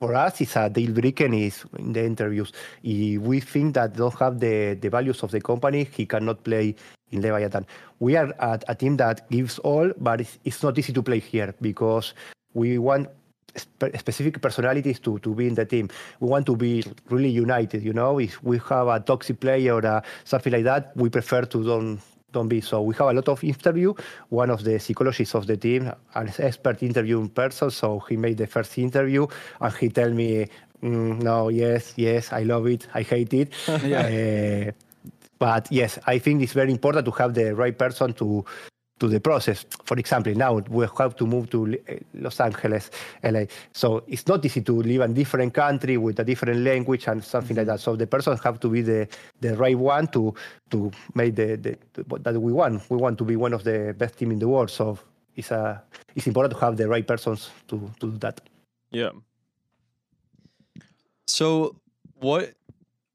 For 0.00 0.16
us, 0.16 0.40
it's 0.40 0.56
a 0.56 0.68
deal 0.68 0.90
breaking 0.90 1.32
is 1.32 1.64
in 1.78 1.92
the 1.92 2.04
interviews. 2.04 2.52
If 2.82 3.22
we 3.22 3.38
think 3.38 3.74
that 3.74 3.94
don't 3.94 4.12
have 4.18 4.40
the, 4.40 4.74
the 4.74 4.90
values 4.90 5.22
of 5.22 5.30
the 5.30 5.40
company, 5.40 5.88
he 5.96 6.06
cannot 6.06 6.42
play 6.42 6.74
in 7.12 7.22
Leviatan. 7.22 7.64
We 8.00 8.16
are 8.16 8.34
at 8.40 8.64
a 8.66 8.74
team 8.74 8.96
that 8.96 9.30
gives 9.30 9.60
all, 9.60 9.92
but 9.96 10.22
it's, 10.22 10.40
it's 10.44 10.60
not 10.64 10.76
easy 10.76 10.92
to 10.92 11.02
play 11.04 11.20
here 11.20 11.54
because 11.60 12.14
we 12.54 12.78
want 12.78 13.10
spe- 13.54 13.96
specific 13.96 14.42
personalities 14.42 14.98
to, 15.06 15.20
to 15.20 15.32
be 15.32 15.46
in 15.46 15.54
the 15.54 15.64
team. 15.64 15.88
We 16.18 16.28
want 16.28 16.46
to 16.46 16.56
be 16.56 16.82
really 17.10 17.30
united, 17.30 17.80
you 17.80 17.92
know. 17.92 18.18
If 18.18 18.42
we 18.42 18.58
have 18.68 18.88
a 18.88 18.98
toxic 18.98 19.38
player 19.38 19.74
or 19.74 19.86
uh 19.86 20.00
something 20.24 20.52
like 20.52 20.64
that, 20.64 20.96
we 20.96 21.10
prefer 21.10 21.42
to 21.42 21.64
don't 21.64 22.00
don't 22.36 22.48
be. 22.48 22.60
So 22.60 22.82
we 22.82 22.94
have 22.96 23.08
a 23.08 23.14
lot 23.14 23.28
of 23.28 23.42
interview. 23.42 23.94
One 24.28 24.50
of 24.50 24.62
the 24.62 24.78
psychologists 24.78 25.34
of 25.34 25.46
the 25.46 25.56
team, 25.56 25.92
an 26.14 26.32
expert 26.38 26.82
interviewing 26.82 27.30
person. 27.30 27.70
So 27.70 28.00
he 28.08 28.16
made 28.16 28.36
the 28.36 28.46
first 28.46 28.76
interview 28.78 29.26
and 29.60 29.74
he 29.74 29.88
tell 29.88 30.10
me, 30.10 30.46
mm, 30.82 31.22
no, 31.22 31.48
yes, 31.48 31.94
yes, 31.96 32.32
I 32.32 32.42
love 32.42 32.66
it, 32.66 32.86
I 32.94 33.02
hate 33.02 33.32
it. 33.34 33.48
Uh, 33.96 34.72
but 35.38 35.68
yes, 35.70 35.98
I 36.06 36.18
think 36.18 36.42
it's 36.42 36.54
very 36.54 36.72
important 36.72 37.04
to 37.04 37.10
have 37.12 37.34
the 37.34 37.54
right 37.54 37.76
person 37.76 38.14
to 38.14 38.44
to 38.98 39.08
the 39.08 39.20
process. 39.20 39.64
For 39.84 39.98
example, 39.98 40.34
now 40.34 40.54
we 40.68 40.86
have 40.98 41.16
to 41.16 41.26
move 41.26 41.50
to 41.50 41.76
Los 42.14 42.40
Angeles, 42.40 42.90
LA. 43.22 43.44
So 43.72 44.02
it's 44.06 44.26
not 44.26 44.44
easy 44.44 44.62
to 44.62 44.72
live 44.72 45.02
in 45.02 45.14
different 45.14 45.52
country 45.52 45.96
with 45.96 46.18
a 46.20 46.24
different 46.24 46.60
language 46.60 47.06
and 47.06 47.22
something 47.22 47.56
like 47.56 47.66
that. 47.66 47.80
So 47.80 47.96
the 47.96 48.06
person 48.06 48.36
have 48.42 48.58
to 48.60 48.68
be 48.68 48.82
the, 48.82 49.08
the 49.40 49.56
right 49.56 49.78
one 49.78 50.06
to 50.08 50.34
to 50.70 50.90
make 51.14 51.36
the, 51.36 51.56
the, 51.56 51.78
the 51.92 52.18
that 52.20 52.40
we 52.40 52.52
want. 52.52 52.82
We 52.90 52.96
want 52.96 53.18
to 53.18 53.24
be 53.24 53.36
one 53.36 53.52
of 53.52 53.64
the 53.64 53.94
best 53.96 54.18
team 54.18 54.32
in 54.32 54.38
the 54.38 54.48
world. 54.48 54.70
So 54.70 54.98
it's 55.34 55.50
a 55.50 55.82
it's 56.14 56.26
important 56.26 56.54
to 56.54 56.60
have 56.60 56.76
the 56.76 56.88
right 56.88 57.06
persons 57.06 57.50
to 57.68 57.90
to 58.00 58.10
do 58.10 58.18
that. 58.18 58.40
Yeah. 58.90 59.10
So, 61.26 61.76
what 62.20 62.54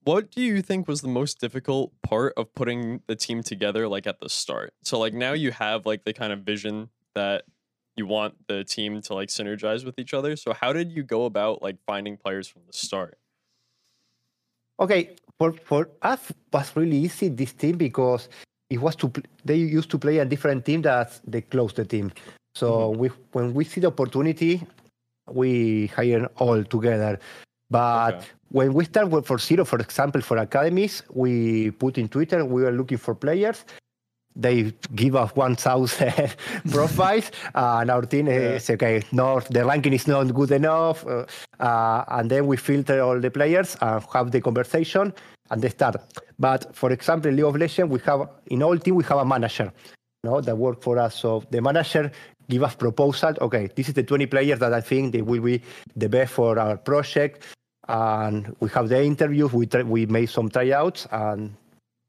what 0.03 0.31
do 0.31 0.41
you 0.41 0.61
think 0.61 0.87
was 0.87 1.01
the 1.01 1.07
most 1.07 1.39
difficult 1.39 1.91
part 2.01 2.33
of 2.37 2.53
putting 2.55 3.01
the 3.07 3.15
team 3.15 3.43
together 3.43 3.87
like 3.87 4.07
at 4.07 4.19
the 4.19 4.29
start? 4.29 4.73
So 4.83 4.99
like 4.99 5.13
now 5.13 5.33
you 5.33 5.51
have 5.51 5.85
like 5.85 6.03
the 6.03 6.13
kind 6.13 6.33
of 6.33 6.39
vision 6.39 6.89
that 7.13 7.43
you 7.95 8.07
want 8.07 8.35
the 8.47 8.63
team 8.63 9.01
to 9.03 9.13
like 9.13 9.29
synergize 9.29 9.85
with 9.85 9.99
each 9.99 10.13
other. 10.13 10.35
So 10.35 10.53
how 10.53 10.73
did 10.73 10.91
you 10.91 11.03
go 11.03 11.25
about 11.25 11.61
like 11.61 11.77
finding 11.85 12.17
players 12.17 12.47
from 12.47 12.63
the 12.65 12.73
start? 12.73 13.17
Okay, 14.79 15.15
for 15.37 15.53
for 15.53 15.89
us 16.01 16.31
was 16.51 16.75
really 16.75 16.97
easy 16.97 17.29
this 17.29 17.53
team 17.53 17.77
because 17.77 18.29
it 18.69 18.81
was 18.81 18.95
to 18.95 19.09
pl- 19.09 19.23
they 19.45 19.57
used 19.57 19.91
to 19.91 19.99
play 19.99 20.17
a 20.17 20.25
different 20.25 20.65
team 20.65 20.81
that 20.81 21.19
they 21.27 21.41
closed 21.41 21.75
the 21.75 21.85
team. 21.85 22.11
So 22.55 22.67
mm-hmm. 22.71 22.99
we 22.99 23.07
when 23.33 23.53
we 23.53 23.63
see 23.65 23.81
the 23.81 23.87
opportunity, 23.87 24.63
we 25.29 25.87
hire 25.87 26.25
all 26.37 26.63
together. 26.63 27.19
But 27.71 28.13
Okay. 28.15 28.25
when 28.51 28.73
we 28.73 28.83
start 28.85 29.09
with 29.09 29.25
for 29.25 29.37
zero, 29.39 29.63
for 29.65 29.79
example, 29.79 30.21
for 30.21 30.37
academies, 30.37 31.03
we 31.13 31.71
put 31.71 31.97
in 31.97 32.07
Twitter 32.09 32.43
we 32.45 32.63
are 32.65 32.71
looking 32.79 32.97
for 32.99 33.15
players. 33.15 33.63
They 34.33 34.71
give 34.95 35.15
us 35.17 35.31
1,000 35.35 36.35
profiles, 36.71 37.31
and 37.53 37.91
our 37.91 38.03
team 38.03 38.27
Yeah. 38.27 38.55
is 38.55 38.69
okay. 38.69 39.01
No, 39.11 39.41
the 39.49 39.65
ranking 39.65 39.93
is 39.93 40.07
not 40.07 40.33
good 40.33 40.51
enough, 40.51 41.05
uh, 41.05 41.25
uh, 41.59 42.05
and 42.07 42.29
then 42.31 42.47
we 42.47 42.55
filter 42.57 43.01
all 43.01 43.19
the 43.19 43.29
players 43.29 43.75
and 43.81 44.01
have 44.13 44.31
the 44.31 44.39
conversation, 44.39 45.13
and 45.49 45.61
they 45.61 45.69
start. 45.69 45.95
But 46.39 46.73
for 46.73 46.91
example, 46.93 47.29
in 47.29 47.35
League 47.35 47.45
of 47.45 47.57
Legends, 47.57 47.91
we 47.91 47.99
have 48.05 48.29
in 48.47 48.63
all 48.63 48.77
team 48.77 48.95
we 48.95 49.03
have 49.03 49.17
a 49.19 49.25
manager, 49.25 49.71
no, 50.23 50.39
that 50.39 50.55
work 50.57 50.81
for 50.81 50.97
us. 50.97 51.13
So 51.15 51.43
the 51.51 51.61
manager 51.61 52.09
give 52.49 52.63
us 52.63 52.75
proposal. 52.75 53.33
Okay, 53.41 53.67
this 53.75 53.89
is 53.89 53.93
the 53.95 54.03
20 54.03 54.27
players 54.27 54.59
that 54.59 54.73
I 54.73 54.79
think 54.81 55.11
they 55.11 55.21
will 55.21 55.41
be 55.41 55.61
the 55.97 56.07
best 56.07 56.31
for 56.31 56.57
our 56.57 56.77
project, 56.77 57.43
and 57.87 58.55
we 58.59 58.69
have 58.69 58.89
the 58.89 59.03
interviews. 59.03 59.51
We 59.53 59.65
try, 59.65 59.83
we 59.83 60.05
made 60.05 60.27
some 60.29 60.49
tryouts, 60.49 61.07
and 61.11 61.53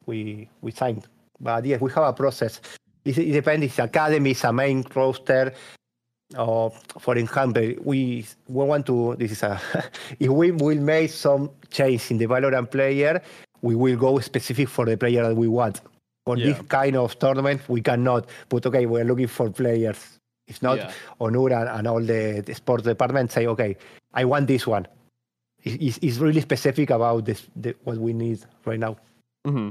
we 0.06 0.48
we 0.60 0.70
signed. 0.72 1.06
But 1.40 1.64
yes, 1.64 1.80
we 1.80 1.90
have 1.92 2.04
a 2.04 2.12
process. 2.12 2.60
It, 3.04 3.18
it 3.18 3.32
depends. 3.32 3.66
It's 3.66 3.78
academy, 3.78 4.30
it's 4.30 4.44
a 4.44 4.52
main 4.52 4.84
roster. 4.94 5.52
Or 6.38 6.70
for 6.98 7.16
example, 7.16 7.74
we 7.84 8.26
we 8.48 8.64
want 8.64 8.86
to. 8.86 9.16
This 9.16 9.32
is 9.32 9.42
a. 9.42 9.60
if 10.20 10.28
we 10.28 10.50
will 10.50 10.80
make 10.80 11.10
some 11.10 11.50
change 11.70 12.10
in 12.10 12.18
the 12.18 12.26
Valorant 12.26 12.70
player, 12.70 13.20
we 13.60 13.74
will 13.74 13.96
go 13.96 14.18
specific 14.20 14.68
for 14.68 14.84
the 14.86 14.96
player 14.96 15.28
that 15.28 15.36
we 15.36 15.48
want. 15.48 15.80
For 16.24 16.36
this 16.36 16.56
kind 16.68 16.96
of 16.96 17.18
tournament, 17.18 17.68
we 17.68 17.80
cannot 17.80 18.28
put. 18.48 18.64
Okay, 18.64 18.86
we're 18.86 19.04
looking 19.04 19.26
for 19.26 19.50
players. 19.50 20.18
If 20.46 20.62
not, 20.62 20.78
Yeah. 20.78 20.92
Onur 21.20 21.52
and, 21.52 21.68
and 21.68 21.86
all 21.86 22.00
the, 22.00 22.42
the 22.44 22.54
sports 22.54 22.84
department 22.84 23.32
say, 23.32 23.46
okay, 23.46 23.76
I 24.12 24.24
want 24.24 24.46
this 24.46 24.66
one. 24.66 24.86
It- 25.64 26.02
It's, 26.02 26.18
really 26.18 26.40
specific 26.40 26.90
about 26.90 27.24
this, 27.24 27.46
the, 27.54 27.74
what 27.84 27.98
we 27.98 28.12
need 28.12 28.40
right 28.64 28.78
now. 28.78 28.96
Mm-hmm. 29.46 29.70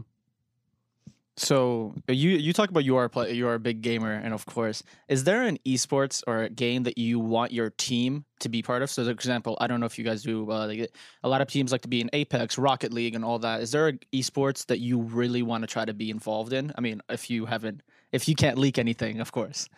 So 1.38 1.95
uh, 2.10 2.13
you 2.13 2.31
you 2.31 2.51
talk 2.53 2.69
about 2.69 2.83
you 2.83 2.98
are 2.98 3.05
a 3.05 3.10
play, 3.10 3.33
you 3.33 3.48
are 3.48 3.55
a 3.55 3.60
big 3.60 3.81
gamer, 3.81 4.12
and 4.12 4.33
of 4.33 4.45
course, 4.45 4.83
is 5.07 5.24
there 5.24 5.43
an 5.43 5.57
esports 5.65 6.21
or 6.27 6.43
a 6.43 6.50
game 6.50 6.83
that 6.83 6.98
you 6.98 7.19
want 7.19 7.51
your 7.53 7.69
team 7.69 8.25
to 8.41 8.50
be 8.50 8.62
part 8.62 8.81
of? 8.83 8.89
So, 8.89 9.05
for 9.05 9.12
example, 9.12 9.57
I 9.62 9.67
don't 9.67 9.79
know 9.79 9.86
if 9.86 9.98
you 9.98 10.03
guys 10.03 10.24
do. 10.24 10.51
Uh, 10.51 10.67
like, 10.67 10.91
a 11.24 11.29
lot 11.29 11.41
of 11.41 11.48
teams 11.48 11.71
like 11.71 11.81
to 11.81 11.88
be 11.88 12.01
in 12.01 12.10
Apex, 12.12 12.57
Rocket 12.57 12.93
League, 12.93 13.15
and 13.15 13.24
all 13.24 13.39
that. 13.39 13.62
Is 13.62 13.71
there 13.71 13.88
an 13.88 14.00
esports 14.13 14.65
that 14.67 14.79
you 14.79 15.00
really 15.00 15.41
want 15.41 15.63
to 15.63 15.67
try 15.67 15.86
to 15.86 15.93
be 15.93 16.12
involved 16.12 16.51
in? 16.51 16.74
I 16.77 16.81
mean, 16.81 17.01
if 17.10 17.29
you 17.29 17.45
haven't, 17.45 17.81
if 18.12 18.27
you 18.27 18.36
can't 18.36 18.57
leak 18.57 18.77
anything, 18.77 19.21
of 19.21 19.31
course. 19.31 19.69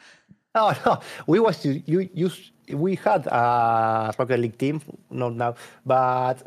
No, 0.55 0.71
no, 0.85 0.99
we 1.27 1.39
was 1.39 1.65
you 1.65 2.09
use 2.13 2.51
we 2.69 2.95
had 2.95 3.25
a 3.27 4.13
Rocket 4.17 4.39
League 4.39 4.57
team, 4.57 4.81
not 5.09 5.33
now, 5.33 5.55
but 5.85 6.43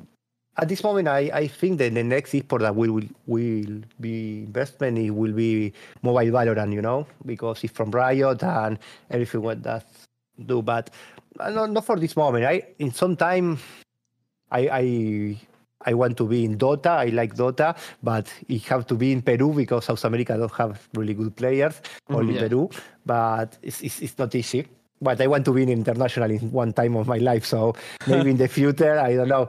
at 0.57 0.69
this 0.69 0.83
moment, 0.83 1.09
I, 1.09 1.31
I 1.35 1.47
think 1.49 1.79
that 1.79 1.93
the 1.93 2.03
next 2.03 2.33
esport 2.33 2.61
that 2.61 2.75
will 2.75 2.93
will, 2.93 3.09
will 3.27 3.83
be 4.01 4.45
investment 4.47 4.99
it 4.99 5.11
will 5.11 5.33
be 5.33 5.73
mobile 6.03 6.33
Valorant, 6.33 6.73
you 6.73 6.83
know, 6.83 7.07
because 7.27 7.63
it's 7.65 7.73
from 7.73 7.91
Riot 7.91 8.43
and 8.43 8.79
everything 9.11 9.43
what 9.43 9.63
that 9.65 9.85
do. 10.47 10.63
But 10.63 10.91
uh, 11.41 11.51
not, 11.51 11.71
not 11.71 11.85
for 11.85 11.99
this 11.99 12.17
moment. 12.17 12.45
I 12.45 12.63
in 12.79 12.93
some 12.93 13.17
time, 13.17 13.59
I 14.51 14.69
I 14.71 14.85
I 15.85 15.95
want 15.95 16.17
to 16.17 16.27
be 16.27 16.45
in 16.45 16.59
Dota. 16.59 16.99
I 16.99 17.07
like 17.07 17.35
Dota, 17.35 17.77
but 18.03 18.33
it 18.49 18.63
have 18.65 18.87
to 18.87 18.95
be 18.95 19.13
in 19.13 19.23
Peru 19.23 19.53
because 19.53 19.85
South 19.85 20.05
America 20.05 20.37
don't 20.37 20.53
have 20.53 20.89
really 20.95 21.15
good 21.15 21.37
players. 21.37 21.81
Only 22.09 22.35
Yeah. 22.35 22.49
Peru, 22.49 22.71
but 23.05 23.59
it's, 23.63 23.83
it's 23.83 24.01
it's 24.01 24.19
not 24.19 24.35
easy. 24.35 24.67
But 25.01 25.21
I 25.21 25.27
want 25.27 25.45
to 25.45 25.53
be 25.53 25.63
in 25.63 25.69
international 25.69 26.31
in 26.31 26.51
one 26.51 26.73
time 26.73 26.97
of 26.97 27.07
my 27.07 27.19
life. 27.19 27.45
So 27.45 27.75
maybe 28.07 28.31
in 28.31 28.39
the 28.39 28.49
future, 28.59 28.99
I 28.99 29.15
don't 29.15 29.29
know. 29.29 29.49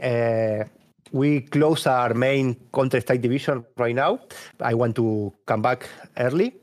Uh, 0.00 0.64
we 1.12 1.40
close 1.42 1.86
our 1.86 2.14
main 2.14 2.56
Counter 2.72 3.00
Strike 3.00 3.20
division 3.20 3.64
right 3.76 3.94
now. 3.94 4.20
I 4.60 4.74
want 4.74 4.94
to 4.96 5.32
come 5.46 5.62
back 5.62 5.88
early, 6.16 6.54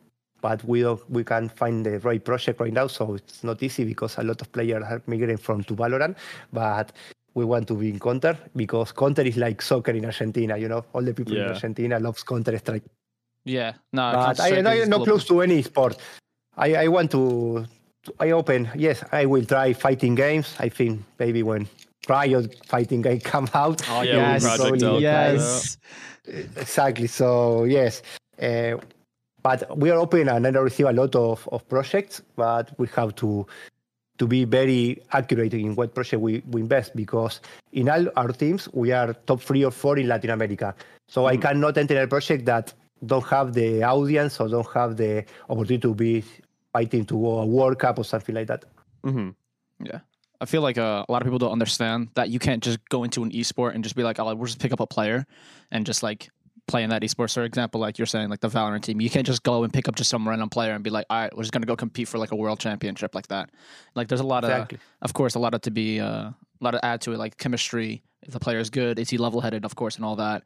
but 0.41 0.63
we 0.63 0.82
don't, 0.82 1.00
we 1.10 1.24
can't 1.24 1.51
find 1.51 1.86
the 1.86 2.00
right 2.00 2.24
project 2.24 2.60
right 2.60 2.74
now, 2.74 2.88
so 2.88 3.15
it's 3.15 3.44
not 3.44 3.62
easy 3.63 3.84
because 3.86 4.18
a 4.18 4.24
lot 4.24 4.41
of 4.41 4.51
players 4.51 4.84
are 4.84 5.01
migrating 5.08 5.38
from 5.38 5.63
to 5.65 5.74
Valorant. 5.75 6.15
But 6.51 6.91
we 7.34 7.46
want 7.46 7.68
to 7.68 7.76
be 7.76 7.90
in 7.90 8.00
Counter 8.00 8.38
because 8.56 8.92
Counter 8.92 9.22
is 9.22 9.38
like 9.38 9.62
soccer 9.62 9.92
in 9.92 10.06
Argentina. 10.06 10.58
You 10.58 10.68
know, 10.68 10.86
all 10.94 11.02
the 11.02 11.14
people 11.14 11.36
in 11.36 11.48
Argentina 11.48 12.00
loves 12.00 12.24
Counter 12.24 12.58
Strike. 12.58 12.84
Yeah, 13.46 13.74
no, 13.94 14.12
But 14.12 14.40
I, 14.40 14.58
I 14.62 14.76
am 14.76 14.90
not 14.90 15.04
close 15.04 15.26
to 15.26 15.42
any 15.42 15.62
sport. 15.64 15.98
I, 16.58 16.76
I 16.76 16.88
want 16.90 17.10
to, 17.12 17.66
to. 18.04 18.14
I 18.20 18.32
open. 18.32 18.70
Yes, 18.76 19.04
I 19.12 19.26
will 19.26 19.46
try 19.46 19.74
fighting 19.74 20.14
games. 20.16 20.56
I 20.60 20.70
think 20.70 21.02
maybe 21.18 21.42
when 21.42 21.68
Riot 22.08 22.56
fighting 22.68 23.02
game 23.02 23.20
come 23.34 23.50
out. 23.54 23.82
Oh, 23.90 24.02
Yeah, 24.02 24.18
when 24.18 24.32
yes, 24.34 24.44
Project 24.44 24.82
probably- 24.82 24.86
L 24.86 24.92
comes 24.92 25.02
yes. 25.02 25.78
Exactly. 26.58 27.08
So 27.08 27.64
yes, 27.64 28.04
uh, 28.42 28.78
but 29.42 29.76
we 29.78 29.90
are 29.90 29.98
open 29.98 30.30
and 30.30 30.46
I 30.46 30.50
receive 30.52 30.86
a 30.86 30.94
lot 30.94 31.16
of, 31.16 31.48
of 31.52 31.68
projects, 31.68 32.22
but 32.36 32.78
we 32.78 32.88
have 32.96 33.16
to 33.16 33.48
to 34.22 34.28
be 34.28 34.46
very 34.46 35.01
accurate 35.13 35.56
in 35.56 35.74
what 35.74 35.96
project 35.96 36.22
we, 36.22 36.44
we 36.51 36.62
invest 36.62 36.96
because 36.96 37.42
in 37.74 37.90
all 37.90 38.06
our 38.16 38.32
teams 38.32 38.70
we 38.72 38.92
are 38.92 39.16
top 39.25 39.42
three 39.42 39.66
or 39.66 39.72
four 39.72 39.98
in 39.98 40.08
Latin 40.08 40.30
America. 40.30 40.75
So 41.08 41.25
I 41.25 41.38
cannot 41.38 41.75
enter 41.75 42.00
a 42.00 42.08
project 42.08 42.46
that 42.46 42.72
don't 43.04 43.25
have 43.25 43.54
the 43.54 43.82
audience 43.82 44.40
or 44.40 44.48
don't 44.48 44.72
have 44.75 44.96
the 44.96 45.25
opportunity 45.50 45.80
to 45.80 45.96
be 45.96 46.24
fighting 46.72 47.04
to 47.06 47.16
go 47.16 47.40
a 47.40 47.48
World 47.48 47.80
Cup 47.80 47.98
or 47.98 48.06
something 48.06 48.36
like 48.36 48.46
that. 48.46 48.63
Mm-hmm. 49.04 49.30
Yeah. 49.86 50.01
I 50.40 50.46
feel 50.46 50.62
like 50.62 50.78
uh, 50.78 51.04
a 51.10 51.12
lot 51.12 51.24
of 51.24 51.25
people 51.25 51.40
don't 51.40 51.51
understand 51.51 52.10
that 52.13 52.30
you 52.30 52.38
can't 52.38 52.62
just 52.62 52.78
go 52.90 53.04
into 53.04 53.24
an 53.24 53.32
esport 53.32 53.74
and 53.74 53.84
just 53.84 53.96
be 53.96 54.04
like, 54.04 54.20
oh, 54.20 54.36
we'll 54.36 54.46
just 54.46 54.60
pick 54.60 54.72
up 54.72 54.80
a 54.80 54.86
player 54.86 55.25
and 55.72 55.84
just 55.84 56.04
like 56.04 56.30
play 56.68 56.84
in 56.84 56.89
that 56.89 57.01
esports. 57.01 57.34
For 57.34 57.44
example, 57.44 57.82
like 57.82 57.98
you're 57.98 58.06
saying, 58.06 58.30
like 58.30 58.39
the 58.39 58.50
Valorant 58.50 58.84
team, 58.84 59.01
you 59.01 59.10
can't 59.10 59.25
just 59.25 59.44
go 59.44 59.63
and 59.63 59.74
pick 59.74 59.88
up 59.88 59.96
just 59.96 60.10
some 60.10 60.27
random 60.27 60.50
player 60.50 60.74
and 60.74 60.84
be 60.84 60.89
like, 60.89 61.06
all 61.10 61.20
right, 61.22 61.36
we're 61.36 61.44
just 61.44 61.51
gonna 61.53 61.65
go 61.65 61.75
compete 61.75 62.08
for 62.08 62.18
like 62.18 62.32
a 62.32 62.36
world 62.36 62.60
championship 62.60 63.13
like 63.15 63.27
that. 63.27 63.50
Like 63.96 64.08
there's 64.08 64.22
a 64.22 64.25
lot 64.25 64.44
Exactly. 64.44 64.77
of, 64.77 65.10
of 65.10 65.13
course, 65.13 65.36
a 65.36 65.39
lot 65.39 65.53
of 65.53 65.62
to 65.62 65.72
be, 65.72 66.00
uh, 66.00 66.06
a 66.30 66.36
lot 66.62 66.75
of 66.75 66.82
add 66.84 67.01
to 67.01 67.13
it, 67.13 67.18
like 67.18 67.38
chemistry. 67.38 68.03
If 68.24 68.34
the 68.34 68.39
player 68.39 68.60
is 68.60 68.70
good, 68.70 69.00
is 69.00 69.10
he 69.10 69.18
level 69.18 69.41
headed, 69.41 69.65
of 69.65 69.75
course, 69.75 69.96
and 69.96 70.06
all 70.06 70.15
that. 70.18 70.44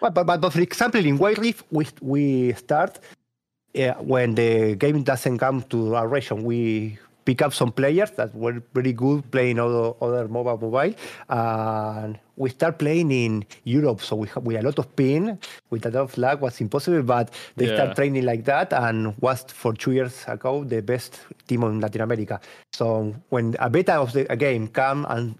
Well, 0.00 0.12
but, 0.12 0.24
but, 0.28 0.40
but 0.40 0.52
for 0.52 0.60
example, 0.60 1.04
in 1.04 1.18
Wild 1.18 1.38
Rift, 1.38 1.64
we, 1.72 1.86
we 2.00 2.52
start 2.52 3.00
uh, 3.76 3.94
when 3.94 4.36
the 4.36 4.76
game 4.76 5.02
doesn't 5.02 5.38
come 5.38 5.62
to 5.62 5.96
our 5.96 6.06
region. 6.06 6.44
We 6.44 6.98
pick 7.26 7.42
up 7.42 7.52
some 7.52 7.72
players 7.72 8.10
that 8.12 8.34
were 8.34 8.62
very 8.72 8.92
good 8.94 9.30
playing 9.30 9.58
other, 9.58 9.92
other 10.00 10.28
mobile 10.28 10.56
mobile, 10.56 10.94
and 11.28 12.18
we 12.36 12.48
start 12.50 12.78
playing 12.78 13.10
in 13.10 13.44
Europe. 13.64 14.00
So 14.00 14.16
we 14.16 14.28
have 14.28 14.44
we 14.44 14.56
a 14.56 14.62
lot 14.62 14.78
of 14.78 14.86
pin 14.96 15.38
with 15.70 15.84
a 15.86 15.90
lot 15.90 16.04
of 16.04 16.16
lag 16.18 16.40
was 16.40 16.60
impossible, 16.60 17.02
but 17.02 17.30
they 17.56 17.66
Yeah. 17.66 17.74
start 17.74 17.96
training 17.96 18.24
like 18.24 18.44
that 18.44 18.72
and 18.72 19.14
was 19.20 19.44
for 19.48 19.72
two 19.74 19.92
years 19.92 20.24
ago 20.28 20.64
the 20.64 20.80
best 20.82 21.20
team 21.48 21.62
in 21.64 21.80
Latin 21.80 22.00
America. 22.00 22.40
So 22.72 23.14
when 23.30 23.56
a 23.58 23.68
beta 23.68 23.94
of 23.94 24.12
the 24.12 24.30
a 24.32 24.36
game 24.36 24.68
come 24.68 25.06
and 25.08 25.34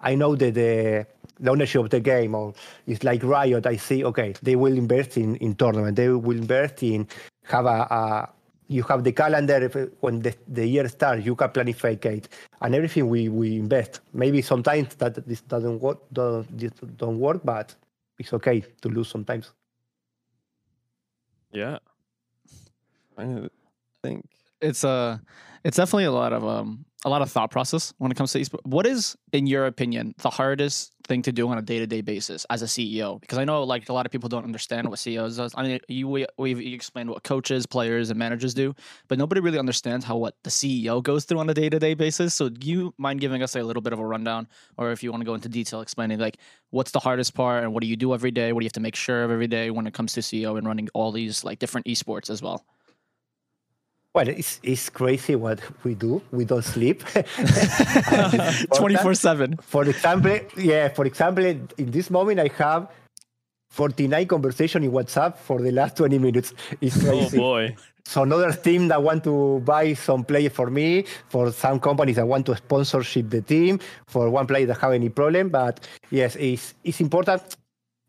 I 0.00 0.14
know 0.14 0.36
that 0.36 0.54
the, 0.54 1.06
the 1.40 1.50
ownership 1.50 1.80
of 1.82 1.90
the 1.90 2.00
game 2.00 2.34
or 2.34 2.52
it's 2.86 3.02
like 3.04 3.22
Riot, 3.24 3.66
I 3.66 3.76
see, 3.76 4.04
okay, 4.04 4.34
they 4.42 4.54
will 4.54 4.76
invest 4.76 5.16
in, 5.16 5.36
in 5.36 5.54
tournament. 5.54 5.96
They 5.96 6.08
will 6.10 6.36
invest 6.36 6.82
in 6.82 7.08
have 7.44 7.66
a, 7.66 7.80
a 7.90 8.28
you 8.68 8.82
have 8.84 9.04
the 9.04 9.12
calendar 9.12 9.90
when 10.00 10.20
the, 10.20 10.34
the 10.48 10.66
year 10.66 10.88
starts, 10.88 11.24
you 11.24 11.34
can 11.34 11.48
planify 11.50 12.02
it 12.06 12.28
and 12.60 12.74
everything 12.74 13.08
we, 13.08 13.28
we 13.28 13.56
invest. 13.56 14.00
Maybe 14.12 14.42
sometimes 14.42 14.94
that 14.96 15.26
this 15.26 15.42
doesn't 15.42 15.80
work, 15.80 15.98
don't, 16.12 16.58
this 16.58 16.72
don't 16.96 17.18
work, 17.18 17.40
but 17.44 17.74
it's 18.18 18.32
okay 18.32 18.64
to 18.80 18.88
lose 18.88 19.08
sometimes. 19.08 19.52
Yeah. 21.52 21.78
I 23.18 23.48
think. 24.02 24.26
It's 24.60 24.82
uh 24.82 25.18
it's 25.62 25.76
definitely 25.76 26.04
a 26.04 26.12
lot 26.12 26.32
of 26.32 26.44
um 26.44 26.84
a 27.04 27.10
lot 27.10 27.20
of 27.20 27.30
thought 27.30 27.50
process 27.50 27.92
when 27.98 28.10
it 28.10 28.16
comes 28.16 28.32
to 28.32 28.40
esports. 28.40 28.64
What 28.64 28.86
is, 28.86 29.16
in 29.32 29.46
your 29.46 29.66
opinion, 29.66 30.14
the 30.18 30.30
hardest 30.30 30.92
thing 31.06 31.20
to 31.20 31.32
do 31.32 31.46
on 31.48 31.58
a 31.58 31.62
day 31.62 31.78
to 31.78 31.86
day 31.86 32.00
basis 32.00 32.46
as 32.48 32.62
a 32.62 32.64
CEO? 32.64 33.20
Because 33.20 33.36
I 33.36 33.44
know 33.44 33.62
like 33.62 33.88
a 33.90 33.92
lot 33.92 34.06
of 34.06 34.12
people 34.12 34.28
don't 34.28 34.44
understand 34.44 34.88
what 34.88 34.98
CEOs 34.98 35.36
does. 35.36 35.52
I 35.54 35.62
mean, 35.62 35.80
you 35.88 36.08
we, 36.08 36.26
we've 36.38 36.58
explained 36.60 37.10
what 37.10 37.22
coaches, 37.22 37.66
players, 37.66 38.08
and 38.08 38.18
managers 38.18 38.54
do, 38.54 38.74
but 39.08 39.18
nobody 39.18 39.42
really 39.42 39.58
understands 39.58 40.04
how 40.04 40.16
what 40.16 40.34
the 40.44 40.50
CEO 40.50 41.02
goes 41.02 41.26
through 41.26 41.40
on 41.40 41.50
a 41.50 41.54
day 41.54 41.68
to 41.68 41.78
day 41.78 41.92
basis. 41.92 42.34
So, 42.34 42.48
do 42.48 42.66
you 42.66 42.94
mind 42.96 43.20
giving 43.20 43.42
us 43.42 43.54
a 43.54 43.62
little 43.62 43.82
bit 43.82 43.92
of 43.92 43.98
a 43.98 44.06
rundown, 44.06 44.48
or 44.78 44.90
if 44.90 45.02
you 45.02 45.10
want 45.10 45.20
to 45.20 45.26
go 45.26 45.34
into 45.34 45.50
detail, 45.50 45.82
explaining 45.82 46.18
like 46.18 46.38
what's 46.70 46.90
the 46.90 47.00
hardest 47.00 47.34
part 47.34 47.64
and 47.64 47.74
what 47.74 47.82
do 47.82 47.86
you 47.86 47.96
do 47.96 48.14
every 48.14 48.30
day? 48.30 48.52
What 48.52 48.60
do 48.60 48.64
you 48.64 48.68
have 48.68 48.72
to 48.72 48.80
make 48.80 48.96
sure 48.96 49.24
of 49.24 49.30
every 49.30 49.46
day 49.46 49.70
when 49.70 49.86
it 49.86 49.92
comes 49.92 50.14
to 50.14 50.20
CEO 50.20 50.56
and 50.56 50.66
running 50.66 50.88
all 50.94 51.12
these 51.12 51.44
like 51.44 51.58
different 51.58 51.86
esports 51.86 52.30
as 52.30 52.40
well? 52.40 52.64
Well, 54.14 54.28
it's, 54.28 54.60
it's 54.62 54.88
crazy 54.90 55.34
what 55.34 55.60
we 55.82 55.96
do. 55.96 56.22
We 56.30 56.44
don't 56.44 56.62
sleep. 56.62 57.02
24 58.76 59.14
7. 59.14 59.56
For 59.60 59.84
example, 59.88 60.38
yeah, 60.56 60.88
for 60.88 61.04
example, 61.04 61.44
in 61.44 61.68
this 61.90 62.10
moment 62.10 62.38
I 62.38 62.48
have 62.58 62.88
49 63.70 64.26
conversation 64.28 64.84
in 64.84 64.92
WhatsApp 64.92 65.36
for 65.36 65.60
the 65.60 65.72
last 65.72 65.96
20 65.96 66.18
minutes. 66.20 66.54
It's 66.80 67.04
Oh 67.04 67.28
boy. 67.30 67.74
so 68.04 68.22
another 68.22 68.52
team 68.52 68.86
that 68.86 69.02
want 69.02 69.24
to 69.24 69.58
buy 69.64 69.94
some 69.94 70.22
player 70.22 70.50
for 70.50 70.70
me, 70.70 71.06
for 71.28 71.50
some 71.50 71.80
companies 71.80 72.14
that 72.14 72.28
want 72.28 72.46
to 72.46 72.54
sponsorship 72.54 73.30
the 73.30 73.42
team, 73.42 73.80
for 74.06 74.30
one 74.30 74.46
player 74.46 74.66
that 74.66 74.78
have 74.78 74.92
any 74.92 75.08
problem. 75.08 75.48
But 75.48 75.88
yes, 76.10 76.36
it's, 76.36 76.74
it's 76.84 77.00
important. 77.00 77.56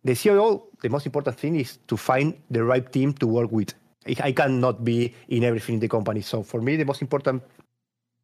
The 0.03 0.11
CEO, 0.11 0.61
the 0.83 0.89
most 0.89 1.07
important 1.07 1.35
thing 1.39 1.55
is 1.55 1.79
to 1.87 1.97
find 1.97 2.35
the 2.51 2.63
right 2.63 2.91
team 2.93 3.11
to 3.13 3.25
work 3.25 3.51
with. 3.51 3.73
I 4.05 4.31
cannot 4.31 4.83
be 4.83 5.13
in 5.29 5.43
everything 5.43 5.75
in 5.75 5.79
the 5.79 5.87
company. 5.87 6.21
So 6.21 6.43
for 6.43 6.61
me, 6.61 6.75
the 6.75 6.85
most 6.85 7.01
important 7.01 7.41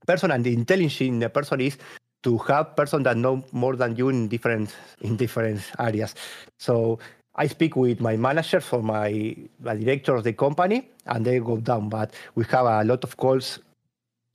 person 0.06 0.32
and 0.32 0.44
the 0.44 0.54
intelligence 0.54 1.02
in 1.02 1.20
the 1.20 1.30
person 1.30 1.62
is 1.62 1.78
to 2.24 2.38
have 2.38 2.76
person 2.76 3.04
that 3.04 3.18
know 3.18 3.44
more 3.52 3.76
than 3.76 3.96
you 3.96 4.10
in 4.10 4.28
different 4.28 4.76
in 5.02 5.18
different 5.18 5.62
areas. 5.80 6.14
So 6.60 7.00
I 7.36 7.48
speak 7.48 7.76
with 7.76 8.00
my 8.00 8.18
manager 8.18 8.60
for 8.60 8.84
my, 8.84 9.36
my 9.60 9.76
director 9.76 10.16
of 10.16 10.24
the 10.24 10.34
company, 10.34 10.90
and 11.06 11.26
they 11.26 11.40
go 11.40 11.58
down. 11.58 11.90
But 11.90 12.14
we 12.36 12.44
have 12.52 12.66
a 12.66 12.84
lot 12.84 13.04
of 13.04 13.18
calls, 13.18 13.60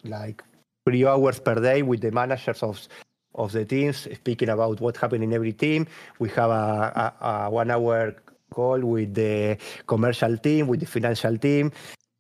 like 0.03 0.43
three 0.85 1.07
hours 1.07 1.39
per 1.39 1.55
day 1.55 1.83
with 1.83 2.01
the 2.01 2.11
managers 2.11 2.63
of 2.63 2.81
of 3.35 3.53
the 3.53 3.67
teams, 3.67 4.09
speaking 4.15 4.49
about 4.49 4.81
what 4.81 4.97
happened 4.97 5.23
in 5.23 5.33
every 5.33 5.53
team. 5.53 5.87
We 6.19 6.31
have 6.31 6.51
a, 6.51 7.15
a, 7.21 7.27
a 7.27 7.51
one 7.51 7.71
hour 7.71 8.17
call 8.57 8.81
with 8.81 9.13
the 9.15 9.59
commercial 9.87 10.35
team, 10.39 10.67
with 10.67 10.81
the 10.81 10.87
financial 10.87 11.37
team. 11.37 11.71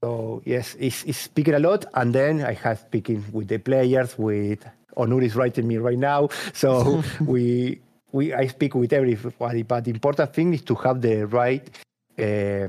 So 0.03 0.43
yes, 0.45 0.77
it's, 0.79 1.03
it's 1.05 1.19
speaking 1.19 1.55
a 1.55 1.59
lot, 1.59 1.87
and 1.95 2.15
then 2.15 2.45
I 2.45 2.53
have 2.65 2.79
speaking 2.81 3.25
with 3.33 3.49
the 3.49 3.59
players. 3.59 4.19
With 4.19 4.61
Onur 4.97 5.25
is 5.25 5.35
writing 5.35 5.67
me 5.67 5.79
right 5.79 5.99
now, 5.99 6.29
so 6.53 7.03
we 7.21 7.81
we 8.13 8.35
I 8.35 8.47
speak 8.47 8.75
with 8.75 8.93
everybody. 8.93 9.63
But 9.63 9.85
the 9.85 9.91
important 9.91 10.35
thing 10.35 10.53
is 10.53 10.63
to 10.69 10.75
have 10.85 11.01
the 11.01 11.27
right 11.27 11.65
uh, 12.19 12.69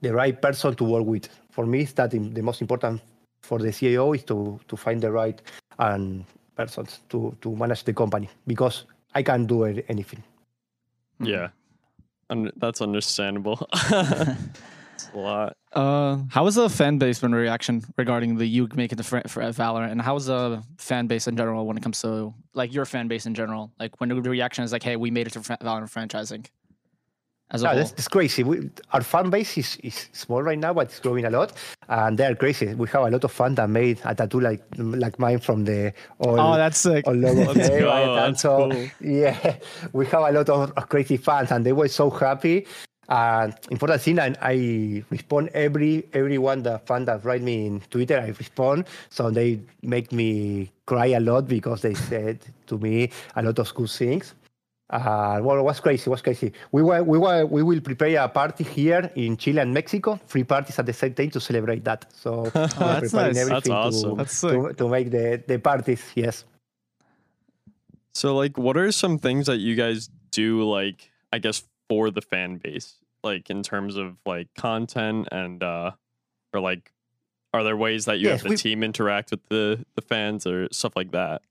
the 0.00 0.12
right 0.12 0.40
person 0.40 0.74
to 0.76 0.84
work 0.84 1.04
with. 1.04 1.28
For 1.50 1.66
me, 1.66 1.80
it's 1.80 1.92
that 1.94 2.10
the 2.12 2.42
most 2.42 2.60
important 2.60 3.02
for 3.42 3.58
the 3.58 3.72
CEO 3.74 4.14
is 4.14 4.22
to 4.24 4.60
to 4.68 4.76
find 4.76 5.00
the 5.02 5.10
right 5.10 5.42
and 5.78 6.24
persons 6.54 7.00
to 7.10 7.34
to 7.42 7.56
manage 7.56 7.82
the 7.84 7.92
company 7.92 8.28
because 8.46 8.86
I 9.14 9.22
can't 9.22 9.46
do 9.46 9.64
anything. 9.64 10.22
Yeah. 11.18 11.48
Un- 12.30 12.52
that's 12.56 12.80
understandable. 12.80 13.68
it's 13.72 15.10
a 15.14 15.18
lot. 15.18 15.56
Uh, 15.72 16.18
how 16.30 16.44
has 16.46 16.54
the 16.54 16.68
fan 16.68 16.98
base 16.98 17.18
been 17.18 17.34
reaction 17.34 17.84
regarding 17.96 18.36
the 18.36 18.46
you 18.46 18.68
making 18.74 18.96
the 18.96 19.04
fr- 19.04 19.28
for 19.28 19.42
Valorant, 19.42 19.92
and 19.92 20.00
how 20.00 20.16
is 20.16 20.26
the 20.26 20.62
fan 20.78 21.06
base 21.06 21.28
in 21.28 21.36
general 21.36 21.66
when 21.66 21.76
it 21.76 21.82
comes 21.82 22.00
to 22.00 22.32
like 22.54 22.72
your 22.72 22.84
fan 22.84 23.06
base 23.08 23.26
in 23.26 23.34
general? 23.34 23.70
Like 23.78 24.00
when 24.00 24.08
the 24.08 24.20
reaction 24.20 24.64
is 24.64 24.72
like, 24.72 24.82
"Hey, 24.82 24.96
we 24.96 25.10
made 25.10 25.26
it 25.26 25.34
to 25.34 25.42
fr- 25.42 25.52
Valorant 25.54 25.92
franchising," 25.92 26.46
as 27.50 27.62
a 27.62 27.64
Yeah, 27.64 27.70
whole. 27.70 27.78
that's, 27.78 27.92
that's 27.92 28.08
crazy. 28.08 28.42
We, 28.42 28.70
our 28.92 29.02
fan 29.02 29.30
base 29.30 29.56
is, 29.58 29.76
is 29.82 30.08
small 30.12 30.42
right 30.42 30.58
now, 30.58 30.72
but 30.74 30.88
it's 30.88 31.00
growing 31.00 31.24
a 31.24 31.30
lot, 31.30 31.52
and 31.88 32.18
they're 32.18 32.34
crazy. 32.34 32.74
We 32.74 32.88
have 32.88 33.02
a 33.02 33.10
lot 33.10 33.24
of 33.24 33.32
fans 33.32 33.56
that 33.56 33.70
made 33.70 34.00
a 34.04 34.14
tattoo 34.14 34.40
like 34.40 34.62
like 34.76 35.18
mine 35.18 35.38
from 35.38 35.64
the 35.64 35.92
all, 36.18 36.40
Oh, 36.40 36.56
that's 36.56 36.78
sick. 36.78 37.06
all 37.06 37.14
logo. 37.14 37.52
Let's 37.52 37.70
okay, 37.70 37.78
go, 37.80 37.88
right? 37.88 38.08
And 38.16 38.16
that's 38.16 38.40
so 38.42 38.70
cool. 38.70 38.90
yeah, 39.00 39.56
we 39.92 40.06
have 40.06 40.22
a 40.22 40.32
lot 40.32 40.48
of, 40.48 40.72
of 40.76 40.88
crazy 40.88 41.16
fans, 41.16 41.50
and 41.52 41.64
they 41.64 41.72
were 41.72 41.88
so 41.88 42.10
happy. 42.10 42.66
And 43.08 43.54
important 43.70 44.02
thing, 44.02 44.18
and 44.18 44.36
I 44.42 45.04
respond 45.10 45.50
every 45.54 46.08
everyone 46.12 46.64
that 46.64 46.88
fan 46.88 47.04
that 47.04 47.24
write 47.24 47.42
me 47.42 47.66
in 47.66 47.80
Twitter. 47.88 48.18
I 48.18 48.34
respond, 48.36 48.86
so 49.10 49.30
they 49.30 49.60
make 49.82 50.10
me 50.10 50.72
cry 50.86 51.06
a 51.14 51.20
lot 51.20 51.46
because 51.46 51.82
they 51.82 51.94
said 51.94 52.40
to 52.66 52.78
me 52.78 53.10
a 53.36 53.42
lot 53.42 53.60
of 53.60 53.72
good 53.76 53.90
things. 53.90 54.34
Uh, 54.88 55.40
well, 55.42 55.58
it 55.58 55.62
was 55.62 55.80
crazy. 55.80 56.02
It 56.08 56.10
was 56.10 56.22
crazy. 56.22 56.52
We 56.70 56.82
were, 56.82 57.02
we 57.02 57.18
were, 57.18 57.44
we 57.44 57.62
will 57.62 57.80
prepare 57.80 58.22
a 58.22 58.28
party 58.28 58.62
here 58.62 59.10
in 59.16 59.36
Chile 59.36 59.58
and 59.58 59.74
Mexico, 59.74 60.18
three 60.28 60.44
parties 60.44 60.78
at 60.78 60.86
the 60.86 60.92
same 60.92 61.12
time 61.14 61.30
to 61.30 61.40
celebrate 61.40 61.82
that. 61.84 62.06
So 62.14 62.42
we 62.42 62.46
are 62.46 62.50
that's 62.54 63.10
preparing 63.10 63.34
nice. 63.34 63.36
everything 63.38 63.50
That's 63.52 63.66
to, 63.66 63.72
awesome. 63.74 64.16
That's 64.16 64.40
to, 64.42 64.72
to 64.74 64.88
make 64.88 65.10
the, 65.10 65.42
the 65.46 65.58
parties. 65.58 66.02
Yes. 66.14 66.44
So, 68.14 68.34
like, 68.36 68.56
what 68.56 68.76
are 68.76 68.90
some 68.92 69.18
things 69.18 69.46
that 69.46 69.58
you 69.58 69.74
guys 69.74 70.08
do, 70.30 70.62
like, 70.62 71.10
I 71.32 71.38
guess, 71.38 71.64
for 71.88 72.10
the 72.10 72.22
fan 72.22 72.56
base, 72.58 72.94
like 73.22 73.50
in 73.50 73.62
terms 73.62 73.96
of 73.96 74.16
like 74.24 74.48
content 74.56 75.28
and, 75.32 75.62
uh, 75.62 75.90
or 76.52 76.60
like, 76.60 76.92
are 77.52 77.62
there 77.64 77.76
ways 77.76 78.04
that 78.06 78.18
you 78.20 78.28
Yes, 78.28 78.40
have 78.40 78.44
the 78.44 78.50
we- 78.50 78.56
team 78.56 78.82
interact 78.82 79.30
with 79.32 79.40
the 79.48 79.84
the 79.94 80.02
fans 80.02 80.46
or 80.46 80.68
stuff 80.72 80.94
like 80.94 81.10
that? 81.12 81.42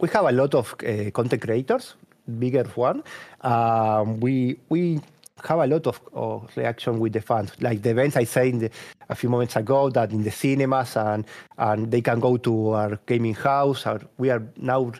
we 0.00 0.08
have 0.08 0.24
a 0.24 0.32
lot 0.32 0.54
of 0.54 0.74
uh, 0.84 1.10
content 1.12 1.40
creators, 1.42 1.94
bigger 2.38 2.64
one. 2.74 3.02
Um, 3.40 4.20
we 4.20 4.56
we 4.68 5.00
have 5.42 5.58
a 5.58 5.66
lot 5.66 5.86
of, 5.86 6.00
of 6.12 6.50
reaction 6.56 6.98
with 6.98 7.12
the 7.12 7.20
fans, 7.20 7.52
like 7.60 7.82
the 7.82 7.90
events 7.90 8.16
I 8.16 8.24
said 8.24 8.60
the, 8.60 8.70
a 9.08 9.14
few 9.14 9.28
moments 9.28 9.56
ago 9.56 9.90
that 9.90 10.10
in 10.12 10.22
the 10.22 10.30
cinemas 10.30 10.96
and 10.96 11.24
and 11.58 11.90
they 11.90 12.00
can 12.00 12.20
go 12.20 12.36
to 12.38 12.70
our 12.70 12.98
gaming 13.06 13.34
house. 13.34 13.86
Our, 13.86 14.00
we 14.18 14.30
are 14.30 14.42
now 14.56 14.92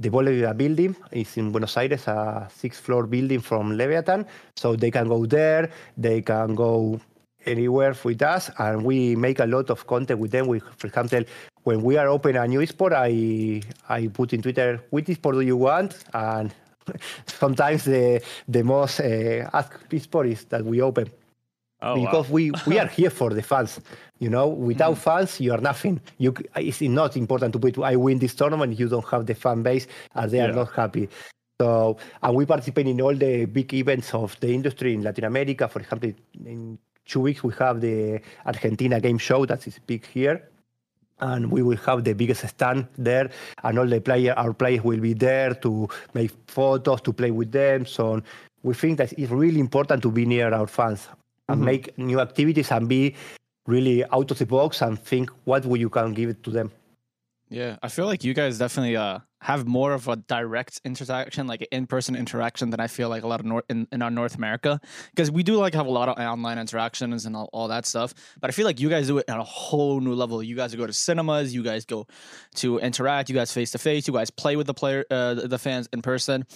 the 0.00 0.08
a 0.48 0.54
building. 0.54 0.96
It's 1.10 1.36
in 1.36 1.52
Buenos 1.52 1.76
Aires, 1.76 2.08
a 2.08 2.48
six-floor 2.54 3.06
building 3.06 3.40
from 3.40 3.76
Leviatan, 3.76 4.26
so 4.56 4.76
they 4.76 4.90
can 4.90 5.08
go 5.08 5.26
there. 5.26 5.70
They 5.98 6.22
can 6.22 6.54
go 6.54 7.00
anywhere 7.44 7.94
with 8.04 8.22
us, 8.22 8.50
and 8.58 8.84
we 8.84 9.16
make 9.16 9.40
a 9.40 9.46
lot 9.46 9.68
of 9.68 9.86
content 9.86 10.18
with 10.20 10.30
them. 10.30 10.46
We, 10.46 10.60
for 10.60 10.86
example, 10.86 11.24
when 11.64 11.82
we 11.82 11.96
are 11.96 12.08
open 12.08 12.36
a 12.36 12.46
new 12.46 12.64
sport, 12.66 12.92
I 12.94 13.62
I 13.88 14.08
put 14.08 14.32
in 14.32 14.42
Twitter, 14.42 14.80
which 14.90 15.08
sport 15.08 15.34
do 15.34 15.40
you 15.42 15.56
want? 15.56 16.04
And 16.14 16.54
sometimes 17.26 17.84
the 17.84 18.22
the 18.48 18.62
most 18.62 19.00
uh, 19.00 19.48
asked 19.52 20.00
sport 20.02 20.26
is 20.26 20.44
that 20.46 20.64
we 20.64 20.80
open. 20.80 21.10
Oh, 21.84 21.96
wow. 21.96 22.04
because 22.04 22.30
we 22.30 22.52
we 22.66 22.78
are 22.78 22.86
here 22.98 23.10
for 23.10 23.30
the 23.30 23.42
fans. 23.42 23.80
You 24.18 24.30
know, 24.30 24.46
without 24.46 24.98
fans, 24.98 25.40
you 25.40 25.52
are 25.52 25.60
nothing. 25.60 26.00
You 26.18 26.34
it's 26.56 26.80
not 26.80 27.16
important 27.16 27.52
to 27.54 27.58
put 27.58 27.78
I 27.78 27.96
win 27.96 28.18
this 28.18 28.34
tournament. 28.34 28.78
You 28.78 28.88
don't 28.88 29.06
have 29.08 29.26
the 29.26 29.34
fan 29.34 29.62
base, 29.62 29.86
and 30.14 30.30
they 30.30 30.40
are 30.40 30.52
not 30.52 30.72
happy. 30.72 31.08
So, 31.60 31.96
and 32.22 32.34
we 32.34 32.46
participate 32.46 32.86
in 32.86 33.00
all 33.00 33.14
the 33.14 33.44
big 33.46 33.72
events 33.74 34.14
of 34.14 34.38
the 34.40 34.52
industry 34.52 34.94
in 34.94 35.02
Latin 35.02 35.24
America. 35.24 35.68
For 35.68 35.80
example, 35.80 36.12
in 36.44 36.78
two 37.04 37.20
weeks 37.20 37.42
we 37.42 37.52
have 37.58 37.80
the 37.80 38.20
Argentina 38.46 39.00
Game 39.00 39.18
Show 39.18 39.46
that 39.46 39.66
is 39.66 39.78
big 39.86 40.06
here, 40.06 40.48
and 41.22 41.50
we 41.50 41.62
will 41.62 41.78
have 41.86 42.04
the 42.04 42.12
biggest 42.12 42.46
stand 42.48 42.86
there, 42.98 43.30
and 43.64 43.78
all 43.78 43.86
the 43.86 44.00
player, 44.00 44.34
our 44.36 44.52
players 44.52 44.84
will 44.84 45.00
be 45.00 45.14
there 45.14 45.54
to 45.54 45.88
make 46.14 46.30
photos, 46.48 47.00
to 47.02 47.12
play 47.12 47.30
with 47.30 47.50
them. 47.52 47.86
So 47.86 48.20
we 48.62 48.74
think 48.74 48.98
that 48.98 49.12
it's 49.16 49.30
really 49.30 49.60
important 49.60 50.02
to 50.02 50.10
be 50.10 50.26
near 50.26 50.52
our 50.52 50.66
fans 50.66 51.08
and 51.48 51.60
Mhm. 51.60 51.64
make 51.64 51.98
new 51.98 52.20
activities 52.20 52.70
and 52.70 52.88
be 52.88 53.14
really 53.66 54.04
out 54.12 54.30
of 54.30 54.38
the 54.38 54.46
box 54.46 54.82
and 54.82 54.98
think 54.98 55.30
what 55.44 55.64
will 55.64 55.80
you 55.80 55.88
can 55.88 56.12
give 56.12 56.28
it 56.28 56.42
to 56.42 56.50
them. 56.50 56.70
Yeah, 57.48 57.76
I 57.82 57.88
feel 57.88 58.06
like 58.06 58.24
you 58.24 58.34
guys 58.34 58.58
definitely 58.58 58.96
uh 58.96 59.18
have 59.42 59.66
more 59.66 59.92
of 59.92 60.08
a 60.08 60.16
direct 60.16 60.80
interaction, 60.84 61.46
like 61.46 61.60
an 61.60 61.66
in-person 61.72 62.16
interaction, 62.16 62.70
than 62.70 62.80
I 62.80 62.86
feel 62.86 63.08
like 63.08 63.24
a 63.24 63.26
lot 63.26 63.40
of 63.44 63.62
in, 63.68 63.88
in 63.90 64.00
our 64.00 64.10
North 64.10 64.36
America, 64.36 64.80
because 65.10 65.30
we 65.30 65.42
do 65.42 65.56
like 65.56 65.74
have 65.74 65.86
a 65.86 65.90
lot 65.90 66.08
of 66.08 66.16
online 66.16 66.58
interactions 66.58 67.26
and 67.26 67.36
all, 67.36 67.50
all 67.52 67.68
that 67.68 67.84
stuff. 67.84 68.14
But 68.40 68.50
I 68.50 68.52
feel 68.52 68.64
like 68.64 68.80
you 68.80 68.88
guys 68.88 69.08
do 69.08 69.18
it 69.18 69.28
on 69.28 69.40
a 69.40 69.44
whole 69.44 70.00
new 70.00 70.14
level. 70.14 70.42
You 70.42 70.54
guys 70.54 70.74
go 70.74 70.86
to 70.86 70.92
cinemas, 70.92 71.52
you 71.52 71.62
guys 71.62 71.84
go 71.84 72.06
to 72.56 72.78
interact, 72.78 73.28
you 73.28 73.34
guys 73.34 73.52
face 73.52 73.72
to 73.72 73.78
face, 73.78 74.06
you 74.06 74.14
guys 74.14 74.30
play 74.30 74.56
with 74.56 74.66
the 74.66 74.74
player, 74.74 75.04
uh, 75.10 75.34
the 75.34 75.58
fans 75.58 75.88
in 75.92 76.02
person. 76.02 76.46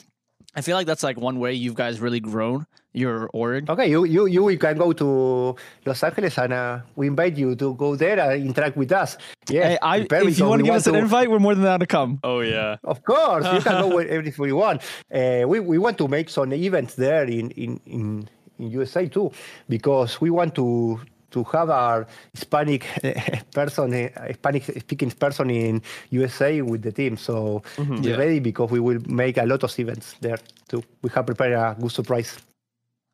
I 0.54 0.62
feel 0.62 0.76
like 0.76 0.86
that's 0.86 1.02
like 1.02 1.18
one 1.20 1.38
way 1.38 1.52
you 1.52 1.74
guys 1.74 2.00
really 2.00 2.20
grown 2.20 2.66
your 2.96 3.28
org. 3.34 3.68
Okay, 3.68 3.90
you 3.90 4.04
you 4.04 4.24
you 4.24 4.42
we 4.42 4.56
can 4.56 4.78
go 4.78 4.92
to 4.94 5.54
Los 5.84 6.02
Angeles 6.02 6.38
and 6.38 6.52
uh, 6.52 6.80
we 6.96 7.06
invite 7.06 7.36
you 7.36 7.54
to 7.56 7.74
go 7.74 7.94
there 7.94 8.18
and 8.18 8.42
interact 8.42 8.76
with 8.76 8.90
us. 8.90 9.18
Yeah, 9.50 9.68
Hey, 9.68 9.78
I, 9.82 9.98
prepare 10.00 10.20
if 10.20 10.24
because 10.24 10.38
you 10.38 10.46
want 10.46 10.62
we 10.62 10.68
to 10.68 10.72
give 10.72 10.76
us 10.76 10.86
an 10.86 10.94
invite, 10.96 11.30
we're 11.30 11.38
more 11.38 11.54
than 11.54 11.64
down 11.64 11.80
to 11.80 11.86
come. 11.86 12.20
Oh 12.24 12.40
yeah. 12.40 12.76
Of 12.82 13.04
course, 13.04 13.44
you 13.52 13.60
can 13.60 13.82
go 13.82 13.88
wherever 13.96 14.46
you 14.46 14.56
want. 14.56 14.80
Uh, 15.12 15.44
we, 15.46 15.60
we 15.60 15.76
want 15.76 15.98
to 15.98 16.08
make 16.08 16.30
some 16.30 16.52
events 16.54 16.94
there 16.94 17.24
in, 17.24 17.50
in, 17.50 17.80
in, 17.84 18.28
in 18.58 18.70
USA 18.70 19.06
too, 19.08 19.30
because 19.68 20.18
we 20.22 20.30
want 20.30 20.54
to 20.54 20.98
to 21.36 21.44
have 21.52 21.68
our 21.70 22.06
Hispanic 22.32 22.82
person, 23.54 23.92
Hispanic 24.32 24.62
speaking 24.64 25.10
person 25.10 25.50
in 25.50 25.82
USA 26.10 26.62
with 26.62 26.80
the 26.82 26.92
team. 26.92 27.16
So 27.16 27.62
Mhm. 27.76 28.02
be 28.02 28.08
Yeah. 28.10 28.16
ready 28.22 28.40
because 28.40 28.70
we 28.70 28.80
will 28.80 29.00
make 29.06 29.36
a 29.36 29.44
lot 29.44 29.62
of 29.62 29.78
events 29.78 30.16
there 30.20 30.38
too. 30.68 30.82
We 31.02 31.10
have 31.14 31.26
prepared 31.26 31.52
a 31.52 31.76
good 31.80 31.92
surprise. 31.92 32.30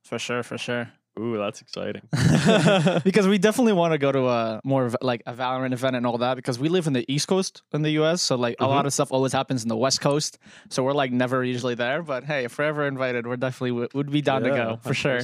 For 0.05 0.19
sure, 0.19 0.43
for 0.43 0.59
sure. 0.59 0.87
Ooh, 1.19 1.37
that's 1.37 1.61
exciting. 1.61 2.01
because 3.05 3.27
we 3.29 3.37
definitely 3.37 3.75
want 3.75 3.93
to 3.93 3.99
go 3.99 4.11
to 4.13 4.29
a 4.29 4.61
more 4.65 4.87
of 4.87 4.97
like 5.03 5.23
a 5.27 5.35
Valorant 5.35 5.73
event 5.75 5.95
and 5.97 6.07
all 6.07 6.17
that 6.19 6.37
because 6.37 6.59
we 6.59 6.69
live 6.71 6.87
in 6.87 6.95
the 6.95 7.05
East 7.15 7.29
Coast 7.29 7.63
in 7.75 7.83
the 7.83 7.91
US. 8.01 8.23
So 8.23 8.37
like 8.37 8.57
a 8.61 8.67
lot 8.67 8.87
of 8.87 8.93
stuff 8.95 9.13
always 9.13 9.33
happens 9.33 9.63
in 9.63 9.69
the 9.69 9.77
West 9.77 10.01
Coast. 10.01 10.39
So 10.71 10.83
we're 10.85 10.95
like 11.03 11.13
never 11.13 11.45
usually 11.45 11.75
there. 11.75 12.03
But 12.03 12.25
hey, 12.25 12.45
if 12.45 12.57
we're 12.57 12.65
ever 12.65 12.87
invited, 12.87 13.27
we're 13.27 13.37
definitely 13.37 13.71
w- 13.73 13.89
would 13.93 14.11
be 14.11 14.23
down 14.23 14.43
to 14.45 14.51
go 14.51 14.79
for 14.83 14.95
sure. 14.95 15.21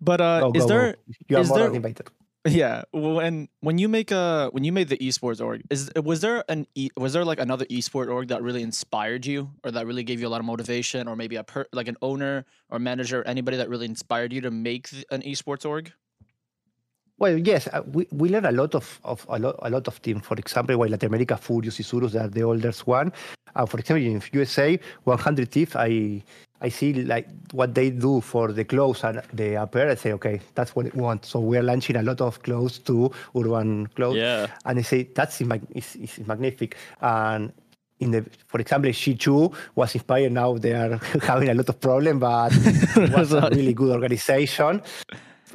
100%. 0.00 0.04
But 0.04 0.20
uh, 0.20 0.40
Go, 0.40 0.52
is 0.54 0.62
go, 0.64 0.68
there 0.68 0.92
go. 0.92 0.98
You 1.28 1.38
is 1.38 1.48
there- 1.50 1.72
invited. 1.74 2.08
yeah 2.48 2.84
when 2.92 3.48
when 3.60 3.76
you 3.76 3.86
make 3.86 4.10
a 4.10 4.48
when 4.52 4.64
you 4.64 4.72
made 4.72 4.88
the 4.88 4.96
esports 4.96 5.44
org 5.44 5.60
is 5.68 5.90
was 6.02 6.22
there 6.22 6.42
an 6.48 6.66
e, 6.74 6.88
was 6.96 7.12
there 7.12 7.22
like 7.22 7.38
another 7.38 7.66
esport 7.66 8.08
org 8.08 8.28
that 8.28 8.40
really 8.42 8.62
inspired 8.62 9.26
you 9.26 9.50
or 9.62 9.70
that 9.70 9.84
really 9.86 10.02
gave 10.02 10.18
you 10.22 10.26
a 10.26 10.32
lot 10.32 10.40
of 10.40 10.46
motivation 10.46 11.06
or 11.06 11.16
maybe 11.16 11.36
a 11.36 11.44
per, 11.44 11.66
like 11.74 11.86
an 11.86 11.98
owner 12.00 12.46
or 12.70 12.78
manager 12.78 13.20
or 13.20 13.28
anybody 13.28 13.58
that 13.58 13.68
really 13.68 13.84
inspired 13.84 14.32
you 14.32 14.40
to 14.40 14.50
make 14.50 14.88
an 15.10 15.20
esports 15.20 15.66
org 15.68 15.92
Well, 17.20 17.36
yes, 17.36 17.68
uh, 17.68 17.82
we, 17.84 18.06
we 18.10 18.30
learn 18.30 18.46
a 18.46 18.52
lot 18.52 18.72
of, 18.74 18.86
of 19.04 19.26
a 19.28 19.38
lot 19.38 19.54
a 19.60 19.68
lot 19.68 19.84
of 19.90 20.00
teams. 20.00 20.24
For 20.24 20.36
example, 20.40 20.78
while 20.80 20.88
Latin 20.88 21.08
America, 21.12 21.36
Furious 21.36 21.76
Isurus, 21.78 22.12
they 22.12 22.20
are 22.24 22.32
the 22.32 22.44
oldest 22.52 22.86
one. 22.86 23.12
Uh, 23.54 23.66
for 23.66 23.76
example, 23.78 24.02
in 24.06 24.22
USA, 24.32 24.80
100 25.04 25.50
Thief, 25.52 25.76
I 25.76 26.22
I 26.60 26.68
see 26.68 26.92
like 26.92 27.26
what 27.52 27.74
they 27.74 27.90
do 27.90 28.20
for 28.20 28.52
the 28.52 28.64
clothes 28.64 29.02
and 29.04 29.22
the 29.32 29.54
apparel. 29.54 29.92
I 29.92 29.94
say, 29.94 30.12
okay, 30.12 30.40
that's 30.54 30.76
what 30.76 30.92
we 30.94 31.00
want. 31.00 31.24
So 31.24 31.40
we 31.40 31.56
are 31.56 31.62
launching 31.62 31.96
a 31.96 32.02
lot 32.02 32.20
of 32.20 32.42
clothes 32.42 32.78
to 32.80 33.10
urban 33.36 33.86
clothes. 33.88 34.16
Yeah. 34.16 34.46
And 34.64 34.78
I 34.78 34.82
say 34.82 35.04
that's 35.14 35.40
is, 35.40 35.96
is 35.96 36.18
magnific. 36.26 36.76
And 37.00 37.52
in 38.00 38.10
the, 38.10 38.24
for 38.46 38.60
example, 38.60 38.90
Shichu 38.90 39.54
was 39.74 39.94
inspired. 39.94 40.32
Now 40.32 40.58
they 40.58 40.72
are 40.72 40.96
having 41.22 41.48
a 41.48 41.54
lot 41.54 41.68
of 41.68 41.80
problem, 41.80 42.18
but 42.18 42.52
it 42.54 43.12
was 43.12 43.32
a 43.32 43.48
really 43.52 43.74
good 43.74 43.90
organization. 43.90 44.82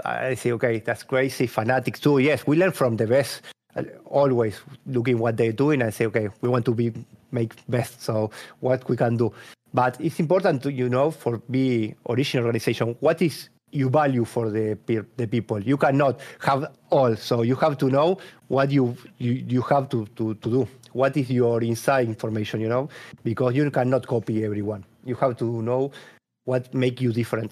I 0.04 0.36
say, 0.36 0.52
okay, 0.54 0.80
that's 0.80 1.04
crazy. 1.04 1.48
Fanatics 1.48 2.00
too. 2.00 2.18
Yes, 2.20 2.46
we 2.46 2.58
learn 2.58 2.72
from 2.72 2.98
the 2.98 3.08
best. 3.08 3.42
uh, 3.76 3.84
Always 4.06 4.60
looking 4.86 5.20
what 5.20 5.38
they're 5.38 5.54
doing 5.54 5.82
and 5.82 5.94
say, 5.94 6.06
okay, 6.08 6.30
we 6.42 6.50
want 6.50 6.66
to 6.66 6.74
be 6.74 6.92
make 7.32 7.54
best. 7.70 8.02
So 8.02 8.32
what 8.60 8.88
we 8.90 8.96
can 8.98 9.18
do, 9.18 9.32
but 9.76 9.94
it's 10.00 10.20
important 10.26 10.64
to 10.64 10.70
you 10.72 10.88
know 10.90 11.08
for 11.12 11.34
be 11.52 11.94
original 12.10 12.46
organization. 12.46 12.88
What 13.02 13.22
is 13.22 13.50
you 13.72 13.90
value 13.90 14.26
for 14.26 14.50
the 14.50 14.76
peer, 14.88 15.06
the 15.18 15.28
people? 15.28 15.60
You 15.72 15.78
cannot 15.78 16.20
have 16.48 16.62
all. 16.90 17.16
So 17.30 17.42
you 17.50 17.56
have 17.64 17.76
to 17.84 17.88
know 17.90 18.18
what 18.48 18.72
you 18.72 18.96
you, 19.26 19.34
you 19.56 19.62
have 19.72 19.86
to, 19.94 20.00
to 20.18 20.26
to 20.44 20.50
do. 20.50 20.62
What 20.94 21.18
is 21.18 21.30
your 21.30 21.62
inside 21.62 22.08
information? 22.08 22.62
You 22.62 22.70
know, 22.70 22.90
because 23.24 23.52
you 23.58 23.70
cannot 23.72 24.08
copy 24.08 24.46
everyone. 24.46 24.82
You 25.04 25.16
have 25.24 25.36
to 25.44 25.48
know 25.62 25.92
what 26.46 26.74
make 26.74 26.98
you 27.06 27.12
different. 27.22 27.52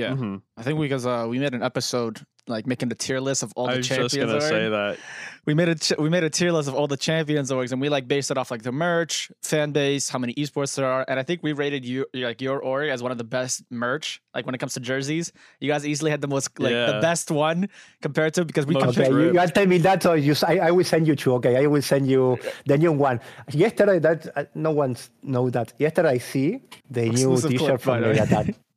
yeah 0.00 0.12
Mhm. 0.14 0.34
i 0.60 0.62
think 0.64 0.76
because 0.86 1.04
uh 1.12 1.24
we 1.30 1.36
made 1.44 1.54
an 1.58 1.64
episode 1.70 2.16
like 2.50 2.66
making 2.66 2.88
the 2.88 2.94
tier 2.94 3.20
list 3.20 3.42
of 3.42 3.52
all 3.56 3.68
I 3.68 3.72
the 3.72 3.78
was 3.78 3.88
champions 3.88 4.12
just 4.12 4.20
gonna 4.26 4.32
org. 4.34 4.42
say 4.42 4.68
that. 4.68 4.98
we 5.46 5.54
made 5.54 5.68
a 5.68 5.74
ch- 5.74 5.92
we 5.98 6.08
made 6.10 6.24
a 6.24 6.30
tier 6.30 6.52
list 6.52 6.68
of 6.68 6.74
all 6.74 6.86
the 6.86 6.96
champions 6.96 7.50
orgs 7.50 7.72
and 7.72 7.80
we 7.80 7.88
like 7.88 8.06
based 8.06 8.30
it 8.30 8.36
off 8.38 8.50
like 8.50 8.62
the 8.62 8.72
merch 8.72 9.30
fan 9.42 9.72
base 9.72 10.08
how 10.08 10.18
many 10.18 10.34
esports 10.34 10.74
there 10.76 10.86
are 10.86 11.04
and 11.08 11.18
i 11.18 11.22
think 11.22 11.42
we 11.42 11.52
rated 11.52 11.84
you 11.84 12.04
like 12.12 12.40
your 12.42 12.60
org 12.60 12.88
as 12.90 13.02
one 13.02 13.10
of 13.12 13.18
the 13.18 13.24
best 13.24 13.62
merch 13.70 14.20
like 14.34 14.44
when 14.46 14.54
it 14.54 14.58
comes 14.58 14.74
to 14.74 14.80
jerseys 14.80 15.32
you 15.60 15.68
guys 15.68 15.86
easily 15.86 16.10
had 16.10 16.20
the 16.20 16.28
most 16.28 16.58
like 16.60 16.72
the 16.72 16.98
best 17.00 17.30
one 17.30 17.68
compared 18.02 18.34
to 18.34 18.44
because 18.44 18.66
we 18.66 18.74
Most 18.74 18.84
compared 18.84 19.08
Okay, 19.08 19.16
you, 19.26 19.32
Trip. 19.32 19.46
you 19.46 19.52
tell 19.52 19.66
me 19.66 19.78
that, 19.78 20.02
so 20.02 20.12
you, 20.14 20.32
s- 20.32 20.42
I, 20.44 20.56
I 20.58 20.70
will 20.70 20.84
send 20.84 21.06
you 21.06 21.14
two. 21.16 21.34
Okay, 21.34 21.56
I 21.62 21.66
will 21.66 21.82
send 21.82 22.08
you 22.08 22.38
the 22.66 22.76
new 22.78 22.92
one. 22.92 23.20
Yesterday, 23.52 23.98
that 24.00 24.26
uh, 24.36 24.44
no 24.54 24.70
one 24.70 24.96
know 25.22 25.50
that. 25.50 25.72
Yesterday, 25.78 26.08
I 26.10 26.18
see 26.18 26.60
the 26.90 27.02
new 27.02 27.10
Exclusive 27.10 27.50
clip, 27.50 27.60
T-shirt 27.60 27.80
from 27.82 28.00
by 28.00 28.00
the 28.00 28.08
way. 28.08 28.14
Leviatan. 28.26 28.54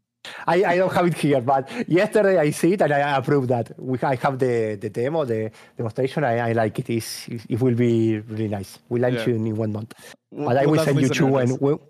I, 0.47 0.63
I 0.63 0.77
don't 0.77 0.93
have 0.93 1.05
it 1.07 1.15
here, 1.15 1.41
but 1.41 1.69
yesterday 1.87 2.37
I 2.37 2.51
see 2.51 2.73
it 2.73 2.81
and 2.81 2.93
I 2.93 3.17
approve 3.17 3.47
that. 3.49 3.71
We, 3.79 3.97
I 4.01 4.15
have 4.15 4.39
the, 4.39 4.77
the 4.79 4.89
demo, 4.89 5.25
the 5.25 5.51
demonstration. 5.77 6.23
I, 6.23 6.49
I 6.49 6.51
like 6.53 6.79
it. 6.79 6.89
It's, 6.89 7.27
it 7.27 7.59
will 7.61 7.75
be 7.75 8.19
really 8.19 8.47
nice. 8.47 8.79
We 8.89 8.99
launch 8.99 9.15
Yeah. 9.15 9.21
it 9.21 9.35
in 9.35 9.55
one 9.55 9.71
month. 9.73 9.93
We'll- 10.31 10.47
But 10.47 10.57
I 10.57 10.65
we'll 10.65 10.83
send 10.83 11.01
you 11.01 11.09
two, 11.09 11.27
her 11.33 11.41
and 11.41 11.59
we'll, 11.59 11.81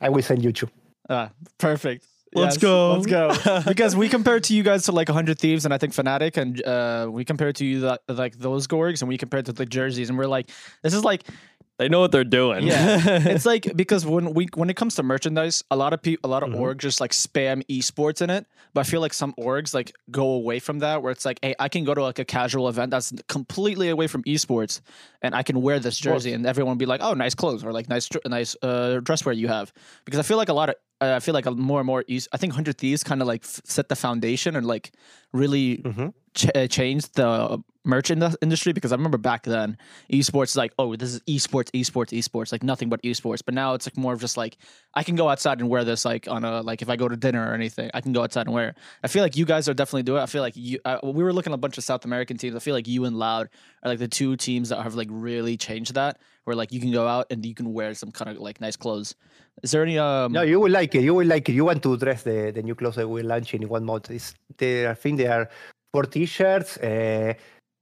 I 0.00 0.08
will 0.08 0.22
send 0.22 0.42
you 0.44 0.52
two. 0.52 0.68
Ah, 1.08 1.30
perfect. 1.58 2.06
Let's 2.32 2.56
Yes, 2.56 2.62
go. 2.62 2.92
Let's 2.94 3.06
go. 3.06 3.62
because 3.66 3.96
we 3.96 4.08
compared 4.08 4.44
to 4.44 4.54
you 4.54 4.62
guys 4.62 4.84
to 4.84 4.92
like 4.92 5.08
100 5.08 5.36
Thieves 5.38 5.64
and 5.64 5.74
I 5.74 5.78
think 5.78 5.92
Fnatic, 5.92 6.36
and 6.36 6.64
uh, 6.64 7.08
we 7.10 7.24
compared 7.24 7.56
to 7.56 7.64
you 7.64 7.80
that, 7.80 8.02
like 8.08 8.36
those 8.38 8.68
Gorgs, 8.68 9.02
and 9.02 9.08
we 9.08 9.18
compared 9.18 9.46
to 9.46 9.52
the 9.52 9.66
jerseys, 9.66 10.08
and 10.10 10.16
we're 10.18 10.26
like, 10.26 10.48
this 10.82 10.94
is 10.94 11.02
like, 11.04 11.24
They 11.80 11.88
know 11.88 12.00
what 12.00 12.12
they're 12.12 12.24
doing. 12.24 12.66
yeah, 12.66 13.00
it's 13.30 13.46
like 13.46 13.74
because 13.74 14.04
when 14.04 14.34
we 14.34 14.48
when 14.54 14.68
it 14.68 14.76
comes 14.76 14.96
to 14.96 15.02
merchandise, 15.02 15.64
a 15.70 15.76
lot 15.76 15.94
of 15.94 16.02
people, 16.02 16.28
a 16.28 16.30
lot 16.30 16.42
of 16.42 16.50
orgs 16.50 16.76
just 16.76 17.00
like 17.00 17.12
spam 17.12 17.64
esports 17.68 18.20
in 18.20 18.28
it, 18.28 18.44
but 18.74 18.82
I 18.82 18.84
feel 18.84 19.00
like 19.00 19.14
some 19.14 19.32
orgs 19.40 19.72
like 19.72 19.90
go 20.10 20.32
away 20.32 20.58
from 20.58 20.80
that, 20.80 21.02
where 21.02 21.10
it's 21.10 21.24
like, 21.24 21.38
hey, 21.40 21.54
I 21.58 21.70
can 21.70 21.84
go 21.84 21.94
to 21.94 22.02
like 22.02 22.18
a 22.18 22.24
casual 22.26 22.68
event 22.68 22.90
that's 22.90 23.14
completely 23.28 23.88
away 23.88 24.08
from 24.08 24.22
esports, 24.24 24.82
and 25.22 25.34
I 25.34 25.42
can 25.42 25.62
wear 25.62 25.78
this 25.78 25.96
jersey, 25.96 26.34
and 26.34 26.44
everyone 26.44 26.72
will 26.72 26.80
be 26.80 26.84
like, 26.84 27.00
oh, 27.02 27.14
nice 27.14 27.34
clothes 27.34 27.64
or 27.64 27.72
like 27.72 27.88
nice 27.88 28.10
nice 28.26 28.54
uh, 28.60 29.00
dress 29.00 29.24
wear 29.24 29.32
you 29.32 29.48
have, 29.48 29.72
because 30.04 30.20
I 30.20 30.22
feel 30.22 30.36
like 30.36 30.50
a 30.50 30.52
lot 30.52 30.68
of 30.68 30.74
I 31.00 31.20
feel 31.20 31.34
like 31.34 31.46
a 31.46 31.50
more 31.52 31.80
and 31.80 31.86
more. 31.86 32.04
Es- 32.08 32.28
I 32.32 32.36
think 32.36 32.52
Hundred 32.52 32.78
Thieves 32.78 33.02
kind 33.04 33.20
of 33.22 33.28
like 33.28 33.42
f- 33.44 33.60
set 33.64 33.88
the 33.88 33.96
foundation 33.96 34.56
and 34.56 34.66
like 34.66 34.92
really 35.32 35.78
Mhm. 35.78 36.12
ch- 36.34 36.46
uh, 36.54 36.66
changed 36.66 37.14
the 37.14 37.62
merch 37.84 38.10
in- 38.10 38.18
the 38.18 38.36
industry. 38.42 38.72
Because 38.74 38.92
I 38.92 38.96
remember 38.96 39.16
back 39.16 39.44
then, 39.44 39.78
esports 40.12 40.56
like, 40.56 40.72
oh, 40.78 40.96
this 40.96 41.14
is 41.14 41.20
esports, 41.20 41.70
esports, 41.72 42.10
esports, 42.18 42.52
like 42.52 42.62
nothing 42.62 42.88
but 42.90 43.02
esports. 43.02 43.40
But 43.44 43.54
now 43.54 43.72
it's 43.74 43.86
like 43.86 43.96
more 43.96 44.12
of 44.12 44.20
just 44.20 44.36
like 44.36 44.56
I 44.94 45.02
can 45.02 45.16
go 45.16 45.28
outside 45.28 45.60
and 45.60 45.68
wear 45.70 45.84
this 45.84 46.04
like 46.04 46.28
on 46.28 46.44
a 46.44 46.60
like 46.62 46.82
if 46.82 46.90
I 46.90 46.96
go 46.96 47.08
to 47.08 47.16
dinner 47.16 47.48
or 47.50 47.54
anything, 47.54 47.90
I 47.94 48.00
can 48.00 48.12
go 48.12 48.22
outside 48.22 48.46
and 48.46 48.54
wear. 48.54 48.68
it. 48.70 48.76
I 49.02 49.08
feel 49.08 49.22
like 49.22 49.36
you 49.36 49.44
guys 49.46 49.68
are 49.68 49.74
definitely 49.74 50.02
doing. 50.02 50.18
it. 50.20 50.24
I 50.24 50.26
feel 50.26 50.42
like 50.42 50.54
you. 50.56 50.78
Uh, 50.84 50.98
we 51.04 51.22
were 51.24 51.32
looking 51.32 51.52
at 51.52 51.54
a 51.54 51.58
bunch 51.58 51.78
of 51.78 51.84
South 51.84 52.04
American 52.04 52.36
teams. 52.36 52.54
I 52.54 52.58
feel 52.58 52.74
like 52.74 52.86
you 52.88 53.04
and 53.06 53.16
Loud 53.16 53.48
are 53.82 53.90
like 53.90 53.98
the 53.98 54.08
two 54.08 54.36
teams 54.36 54.68
that 54.68 54.82
have 54.82 54.94
like 54.94 55.08
really 55.10 55.56
changed 55.56 55.94
that. 55.94 56.18
Where 56.44 56.56
like 56.56 56.72
you 56.72 56.80
can 56.80 56.90
go 56.90 57.06
out 57.06 57.26
and 57.30 57.44
you 57.44 57.54
can 57.54 57.72
wear 57.72 57.94
some 57.94 58.10
kind 58.10 58.30
of 58.30 58.38
like 58.38 58.60
nice 58.60 58.76
clothes. 58.76 59.14
Is 59.62 59.70
there 59.72 59.82
any 59.82 59.98
um? 59.98 60.32
No, 60.32 60.42
you 60.42 60.58
will 60.58 60.70
like 60.72 60.94
it. 60.94 61.02
You 61.02 61.14
will 61.14 61.26
like 61.26 61.48
it. 61.48 61.52
You 61.52 61.64
want 61.66 61.82
to 61.82 61.96
dress 61.96 62.22
the, 62.22 62.50
the 62.54 62.62
new 62.62 62.74
clothes 62.74 62.96
that 62.96 63.06
we're 63.08 63.22
launching 63.24 63.62
in 63.62 63.68
one 63.68 63.84
month. 63.84 64.10
It's, 64.10 64.34
there, 64.56 64.90
I 64.90 64.94
think 64.94 65.18
there 65.18 65.32
are 65.32 65.48
four 65.92 66.04
t-shirts, 66.04 66.78
uh, 66.78 67.34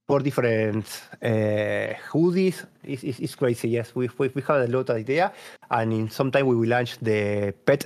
four 0.07 0.19
different 0.19 0.85
uh, 1.23 1.93
hoodies. 2.11 2.65
It's, 2.83 3.03
it's, 3.03 3.19
it's 3.19 3.35
crazy. 3.35 3.69
Yes, 3.69 3.95
we, 3.95 4.09
we 4.17 4.27
we 4.35 4.41
have 4.41 4.61
a 4.61 4.67
lot 4.67 4.89
of 4.89 4.97
idea, 4.97 5.31
and 5.71 5.93
in 5.93 6.09
some 6.09 6.29
time 6.31 6.47
we 6.47 6.55
will 6.55 6.67
launch 6.69 6.97
the 6.99 7.53
pet, 7.65 7.85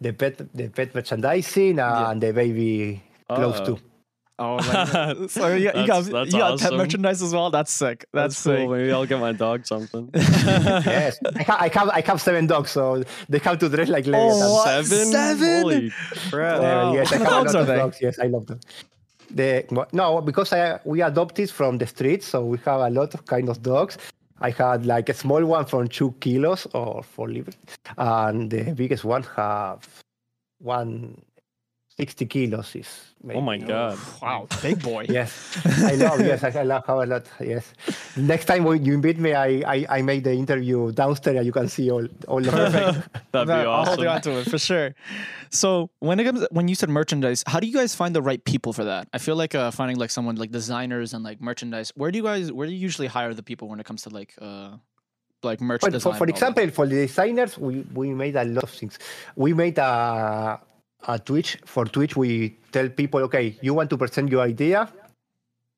the 0.00 0.12
pet, 0.12 0.36
the 0.52 0.68
pet 0.68 0.94
merchandising 0.94 1.78
and 1.78 1.78
Yeah. 1.78 2.14
the 2.14 2.32
baby 2.32 3.02
clothes 3.28 3.60
Uh-oh. 3.60 3.76
to. 3.76 3.78
Oh, 4.38 4.54
like, 4.56 5.30
so 5.30 5.54
you, 5.54 5.66
you 5.74 5.86
got 5.86 6.04
that's 6.04 6.32
you 6.32 6.38
got 6.38 6.58
pet 6.58 6.72
merchandise 6.72 7.22
as 7.22 7.32
well. 7.32 7.50
That's 7.50 7.70
sick. 7.70 8.06
That's, 8.12 8.34
That's, 8.34 8.36
sick. 8.38 8.58
cool. 8.66 8.76
Maybe 8.76 8.90
I'll 8.90 9.06
get 9.06 9.20
my 9.20 9.32
dog 9.32 9.66
something. 9.66 10.10
yes, 10.14 11.18
I, 11.36 11.42
ha- 11.42 11.58
I 11.60 11.68
have 11.68 11.88
I 11.90 12.00
have 12.00 12.20
seven 12.20 12.46
dogs, 12.46 12.70
so 12.70 13.04
they 13.28 13.38
have 13.38 13.58
to 13.58 13.68
dress 13.68 13.88
like 13.88 14.06
Leviatan. 14.06 14.40
Oh, 14.42 14.54
what? 14.54 14.84
Seven? 14.86 15.06
Seven? 15.12 15.62
Holy 15.62 15.92
crap. 16.30 16.58
Uh, 16.58 16.62
Wow. 16.62 16.94
yes, 16.94 17.12
I 17.12 17.18
What 17.18 17.28
have 17.28 17.28
a 17.28 17.30
dogs 17.44 17.54
lot 17.54 17.60
of 17.60 17.76
dogs. 17.76 17.98
Yes, 18.00 18.18
I 18.18 18.26
love 18.26 18.46
them. 18.46 18.60
The 19.30 19.64
no, 19.92 20.20
because 20.20 20.52
I 20.52 20.80
we 20.84 21.02
adopted 21.02 21.50
from 21.50 21.78
the 21.78 21.86
streets, 21.86 22.26
so 22.26 22.44
we 22.44 22.58
have 22.64 22.80
a 22.80 22.90
lot 22.90 23.14
of 23.14 23.24
kind 23.26 23.48
of 23.48 23.62
dogs. 23.62 23.98
I 24.40 24.50
had 24.50 24.86
like 24.86 25.08
a 25.08 25.14
small 25.14 25.44
one 25.44 25.66
from 25.66 25.86
two 25.88 26.12
kilos 26.20 26.66
or 26.74 27.02
four 27.02 27.28
livers, 27.28 27.56
and 27.96 28.50
the 28.50 28.72
biggest 28.74 29.04
one 29.04 29.22
have 29.36 29.86
one 30.58 31.22
sixty 32.02 32.26
kilos. 32.26 32.74
Is 32.74 32.90
Oh 33.34 33.40
my 33.40 33.56
god. 33.56 33.96
Wow, 34.20 34.48
big 34.62 34.82
boy. 34.82 35.06
Yes, 35.08 35.30
I 35.90 35.94
love. 35.94 36.18
Yes, 36.20 36.42
I 36.42 36.50
I 36.62 36.64
love 36.64 36.82
how 36.86 37.02
a 37.02 37.06
lot. 37.06 37.24
Yes. 37.38 37.64
Next 38.16 38.46
time 38.50 38.64
when 38.64 38.84
you 38.84 38.94
invite 38.98 39.18
me, 39.26 39.30
I, 39.32 39.48
I 39.74 39.76
I 39.98 40.02
made 40.02 40.24
the 40.24 40.32
interview 40.34 40.90
downstairs, 40.90 41.36
and 41.38 41.46
you 41.46 41.52
can 41.58 41.68
see 41.68 41.86
all 41.94 42.06
all 42.26 42.42
of 42.42 42.50
them. 42.50 43.02
That'd 43.32 43.46
be 43.46 43.54
No, 43.54 43.70
I'll 43.70 43.86
hold 43.86 44.00
you 44.02 44.08
on 44.08 44.20
to 44.26 44.32
it 44.40 44.50
for 44.50 44.58
sure. 44.58 44.88
So 45.50 45.90
when 46.00 46.18
it 46.18 46.24
comes 46.24 46.42
when 46.50 46.66
you 46.66 46.74
said 46.74 46.90
merchandise, 46.90 47.44
how 47.46 47.60
do 47.62 47.66
you 47.70 47.74
guys 47.80 47.94
find 47.94 48.12
the 48.18 48.22
right 48.30 48.42
people 48.52 48.72
for 48.72 48.84
that? 48.90 49.06
I 49.14 49.18
feel 49.18 49.36
like 49.36 49.54
uh, 49.54 49.70
finding 49.70 49.98
like 50.02 50.10
someone 50.10 50.34
like 50.42 50.50
designers 50.50 51.14
and 51.14 51.22
like 51.22 51.38
merchandise. 51.40 51.92
Where 51.94 52.10
do 52.10 52.18
you 52.18 52.24
guys 52.30 52.50
where 52.50 52.66
do 52.66 52.72
you 52.74 52.82
usually 52.88 53.06
hire 53.16 53.32
the 53.34 53.46
people 53.50 53.68
when 53.70 53.78
it 53.78 53.86
comes 53.86 54.02
to 54.06 54.10
like 54.10 54.34
uh 54.42 54.70
like 55.44 55.60
merch 55.60 55.80
But 55.82 55.92
design? 55.92 56.12
for, 56.14 56.18
for 56.18 56.24
and 56.24 56.30
that? 56.34 56.36
example, 56.38 56.66
for 56.74 56.86
the 56.90 57.06
designers, 57.06 57.58
we, 57.58 57.86
we 57.94 58.14
made 58.14 58.34
a 58.36 58.44
lot 58.44 58.64
of 58.64 58.70
things. 58.70 58.98
We 59.36 59.50
made 59.54 59.78
a, 59.78 60.58
a 61.08 61.18
Twitch. 61.18 61.58
For 61.64 61.84
Twitch, 61.84 62.16
we 62.16 62.56
tell 62.70 62.88
people, 62.88 63.20
okay, 63.22 63.58
you 63.60 63.74
want 63.74 63.90
to 63.90 63.96
present 63.96 64.30
your 64.30 64.42
idea, 64.42 64.88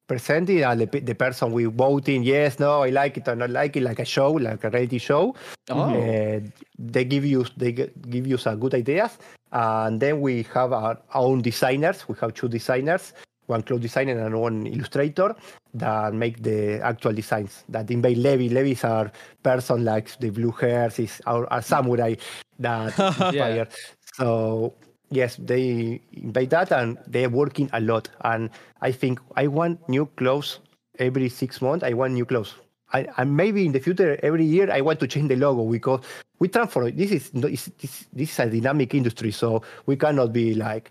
present 0.06 0.50
it, 0.50 0.62
and 0.62 0.80
the, 0.80 1.00
the 1.00 1.14
person 1.14 1.52
we 1.52 1.64
vote 1.64 2.08
in, 2.08 2.22
yes, 2.22 2.58
no, 2.58 2.82
I 2.82 2.90
like 2.90 3.16
it 3.16 3.28
or 3.28 3.36
not 3.36 3.50
like 3.50 3.76
it, 3.76 3.82
like 3.82 3.98
a 3.98 4.04
show, 4.04 4.32
like 4.32 4.64
a 4.64 4.70
reality 4.70 4.98
show. 4.98 5.34
Oh. 5.70 5.80
Uh, 5.80 6.40
they 6.78 7.04
give 7.04 7.24
you 7.24 7.46
they 7.56 7.72
give 7.72 8.26
you 8.26 8.36
some 8.36 8.60
good 8.60 8.74
ideas, 8.74 9.18
and 9.52 10.00
then 10.00 10.20
we 10.20 10.42
have 10.54 10.72
our 10.72 10.98
own 11.14 11.40
designers. 11.40 12.08
We 12.08 12.16
have 12.20 12.34
two 12.34 12.48
designers, 12.48 13.12
one 13.46 13.62
cloth 13.62 13.80
designer 13.80 14.18
and 14.26 14.40
one 14.40 14.66
illustrator 14.66 15.34
that 15.74 16.14
make 16.14 16.42
the 16.42 16.80
actual 16.82 17.12
designs. 17.12 17.64
That 17.68 17.90
invade 17.90 18.18
Levi. 18.18 18.52
Levi's 18.54 18.84
our 18.84 19.10
person 19.42 19.84
like 19.84 20.18
the 20.18 20.30
blue 20.30 20.52
hairs 20.52 20.98
is 20.98 21.20
our, 21.26 21.50
our 21.52 21.62
samurai 21.62 22.14
that 22.58 22.98
inspire. 22.98 23.68
So 24.16 24.74
yes, 25.14 25.36
they 25.36 26.00
invade 26.12 26.50
that 26.50 26.72
and 26.72 26.98
they're 27.06 27.30
working 27.30 27.70
a 27.72 27.80
lot. 27.80 28.08
And 28.24 28.50
I 28.80 28.92
think 28.92 29.20
I 29.36 29.46
want 29.46 29.86
new 29.88 30.06
clothes 30.16 30.60
every 30.98 31.28
six 31.28 31.60
months. 31.60 31.84
I 31.84 31.92
want 31.92 32.14
new 32.14 32.24
clothes. 32.24 32.54
I, 32.92 33.06
and 33.16 33.36
maybe 33.36 33.66
in 33.66 33.72
the 33.72 33.80
future, 33.80 34.18
every 34.22 34.44
year, 34.44 34.70
I 34.70 34.80
want 34.80 35.00
to 35.00 35.06
change 35.08 35.28
the 35.28 35.36
logo 35.36 35.70
because 35.70 36.00
we 36.38 36.48
transform. 36.48 36.94
This 36.96 37.10
is 37.10 37.30
this, 37.30 37.70
this, 37.80 38.06
this 38.12 38.30
is 38.32 38.38
a 38.38 38.46
dynamic 38.46 38.94
industry, 38.94 39.32
so 39.32 39.62
we 39.86 39.96
cannot 39.96 40.32
be 40.32 40.54
like. 40.54 40.90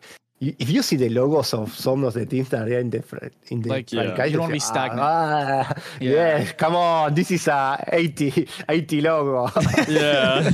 If 0.59 0.69
you 0.69 0.81
see 0.81 0.95
the 0.97 1.09
logos 1.09 1.53
of 1.53 1.73
some 1.73 2.03
of 2.03 2.13
the 2.13 2.25
teams 2.25 2.49
that 2.49 2.67
are 2.67 2.79
in 2.79 2.89
the 2.89 3.03
in 3.47 3.61
the 3.61 3.69
Like, 3.69 3.91
yeah, 3.91 4.03
franchise, 4.03 4.31
you 4.31 4.37
don't 4.37 4.51
be 4.51 4.59
stagnant. 4.59 5.01
Ah, 5.01 5.73
Yeah. 5.99 6.11
Yes, 6.11 6.53
come 6.53 6.75
on, 6.75 7.13
this 7.13 7.31
is 7.31 7.47
a 7.47 7.83
80, 7.87 8.47
80 8.67 9.01
logo. 9.01 9.49
Yeah. 9.87 10.41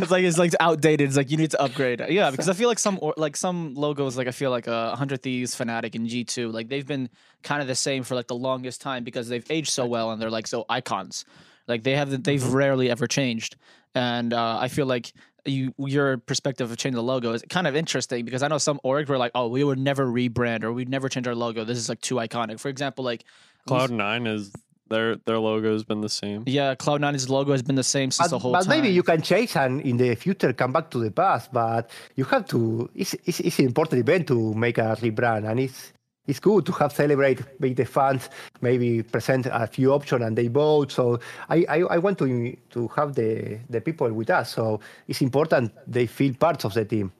it's 0.00 0.10
like 0.10 0.24
it's 0.24 0.38
like 0.38 0.52
outdated. 0.60 1.08
It's 1.08 1.16
like 1.16 1.30
you 1.30 1.36
need 1.36 1.50
to 1.52 1.62
upgrade. 1.62 2.02
Yeah, 2.08 2.30
because 2.30 2.48
I 2.48 2.54
feel 2.54 2.68
like 2.68 2.78
some 2.78 2.98
or, 3.00 3.14
like 3.16 3.36
some 3.36 3.74
logos, 3.74 4.16
like 4.16 4.26
I 4.28 4.32
feel 4.32 4.50
like 4.50 4.66
uh, 4.68 4.96
Hundred 4.96 5.22
Thieves, 5.22 5.54
Fnatic, 5.54 5.94
and 5.94 6.06
G 6.08 6.24
two, 6.24 6.50
like 6.50 6.68
they've 6.68 6.86
been 6.86 7.08
kind 7.42 7.62
of 7.62 7.68
the 7.68 7.74
same 7.74 8.02
for 8.02 8.14
like 8.14 8.26
the 8.26 8.36
longest 8.36 8.80
time 8.80 9.04
because 9.04 9.28
they've 9.28 9.46
aged 9.50 9.70
so 9.70 9.86
well 9.86 10.10
and 10.10 10.20
they're 10.20 10.30
like 10.30 10.46
so 10.46 10.64
icons. 10.68 11.24
Like 11.68 11.82
they 11.84 11.94
have 11.96 12.22
they've 12.24 12.44
rarely 12.52 12.90
ever 12.90 13.06
changed, 13.06 13.56
and 13.94 14.32
uh, 14.32 14.58
I 14.58 14.68
feel 14.68 14.86
like 14.86 15.12
you 15.44 15.74
your 15.78 16.18
perspective 16.18 16.70
of 16.70 16.76
changing 16.76 16.96
the 16.96 17.02
logo 17.02 17.32
is 17.32 17.42
kind 17.48 17.66
of 17.66 17.76
interesting 17.76 18.24
because 18.24 18.42
I 18.42 18.48
know 18.48 18.58
some 18.58 18.80
orgs 18.84 19.08
were 19.08 19.18
like, 19.18 19.32
oh, 19.34 19.48
we 19.48 19.64
would 19.64 19.78
never 19.78 20.06
rebrand 20.06 20.64
or 20.64 20.72
we'd 20.72 20.88
never 20.88 21.08
change 21.08 21.26
our 21.26 21.34
logo. 21.34 21.64
This 21.64 21.78
is 21.78 21.88
like 21.88 22.00
too 22.00 22.16
iconic. 22.16 22.60
For 22.60 22.68
example, 22.68 23.04
like 23.04 23.24
Cloud 23.66 23.90
Nine 23.90 24.26
is 24.26 24.52
their 24.88 25.16
their 25.16 25.38
logo 25.38 25.72
has 25.72 25.84
been 25.84 26.00
the 26.00 26.08
same. 26.08 26.44
yeah, 26.46 26.74
Cloud 26.74 27.00
Nine's 27.00 27.30
logo 27.30 27.52
has 27.52 27.62
been 27.62 27.76
the 27.76 27.84
same 27.84 28.10
since 28.10 28.28
but, 28.28 28.36
the 28.36 28.38
whole 28.38 28.52
but 28.52 28.62
time. 28.64 28.70
maybe 28.70 28.88
you 28.88 29.02
can 29.02 29.22
change 29.22 29.56
and 29.56 29.80
in 29.80 29.96
the 29.96 30.14
future 30.16 30.52
come 30.52 30.72
back 30.72 30.90
to 30.90 30.98
the 30.98 31.10
past. 31.10 31.52
But 31.52 31.90
you 32.16 32.24
have 32.24 32.46
to. 32.48 32.90
It's, 32.94 33.14
it's, 33.24 33.40
it's 33.40 33.58
an 33.58 33.66
important 33.66 34.00
event 34.00 34.26
to 34.28 34.52
make 34.54 34.78
a 34.78 34.96
rebrand, 35.00 35.48
and 35.48 35.60
it's 35.60 35.92
it's 36.30 36.40
good 36.40 36.64
to 36.66 36.72
have 36.72 36.92
celebrate, 36.92 37.40
with 37.58 37.76
the 37.76 37.84
fans 37.84 38.30
maybe 38.60 39.02
present 39.02 39.46
a 39.46 39.66
few 39.66 39.92
options 39.92 40.22
and 40.22 40.36
they 40.38 40.48
vote. 40.48 40.92
So 40.92 41.18
I, 41.48 41.64
I, 41.68 41.78
I 41.94 41.98
want 41.98 42.18
to 42.18 42.56
to 42.70 42.88
have 42.96 43.14
the 43.14 43.58
the 43.68 43.80
people 43.80 44.10
with 44.12 44.30
us. 44.30 44.54
So 44.54 44.80
it's 45.08 45.20
important 45.20 45.72
they 45.86 46.06
feel 46.06 46.34
part 46.34 46.64
of 46.64 46.74
the 46.74 46.84
team. 46.84 47.12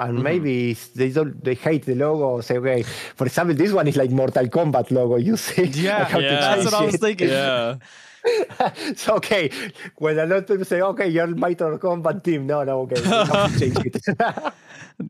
And 0.00 0.14
mm-hmm. 0.14 0.22
maybe 0.22 0.74
they 0.94 1.10
don't 1.10 1.42
they 1.42 1.54
hate 1.54 1.84
the 1.86 1.94
logo. 1.94 2.40
Say 2.40 2.58
okay, 2.58 2.82
for 3.16 3.26
example, 3.26 3.56
this 3.56 3.72
one 3.72 3.88
is 3.88 3.96
like 3.96 4.10
Mortal 4.10 4.46
Kombat 4.46 4.90
logo. 4.90 5.16
You 5.16 5.36
see? 5.36 5.64
Yeah, 5.64 5.96
I 6.00 6.04
have 6.04 6.20
to 6.20 6.24
yeah. 6.24 6.40
that's 6.40 6.64
what 6.66 6.74
I 6.74 6.84
was 6.84 6.96
thinking. 6.96 7.28
Yeah. 7.28 7.76
so 8.96 9.16
okay, 9.16 9.50
when 9.96 10.18
a 10.18 10.26
lot 10.26 10.38
of 10.38 10.46
people 10.46 10.64
say, 10.64 10.80
"Okay, 10.80 11.08
you're 11.08 11.26
Mortal 11.28 11.78
Kombat 11.78 12.22
team," 12.24 12.46
no, 12.46 12.64
no, 12.64 12.80
okay, 12.82 13.00
we 13.00 13.06
have 13.08 13.52
to 13.52 13.58
change 13.58 13.78
it. 13.86 13.96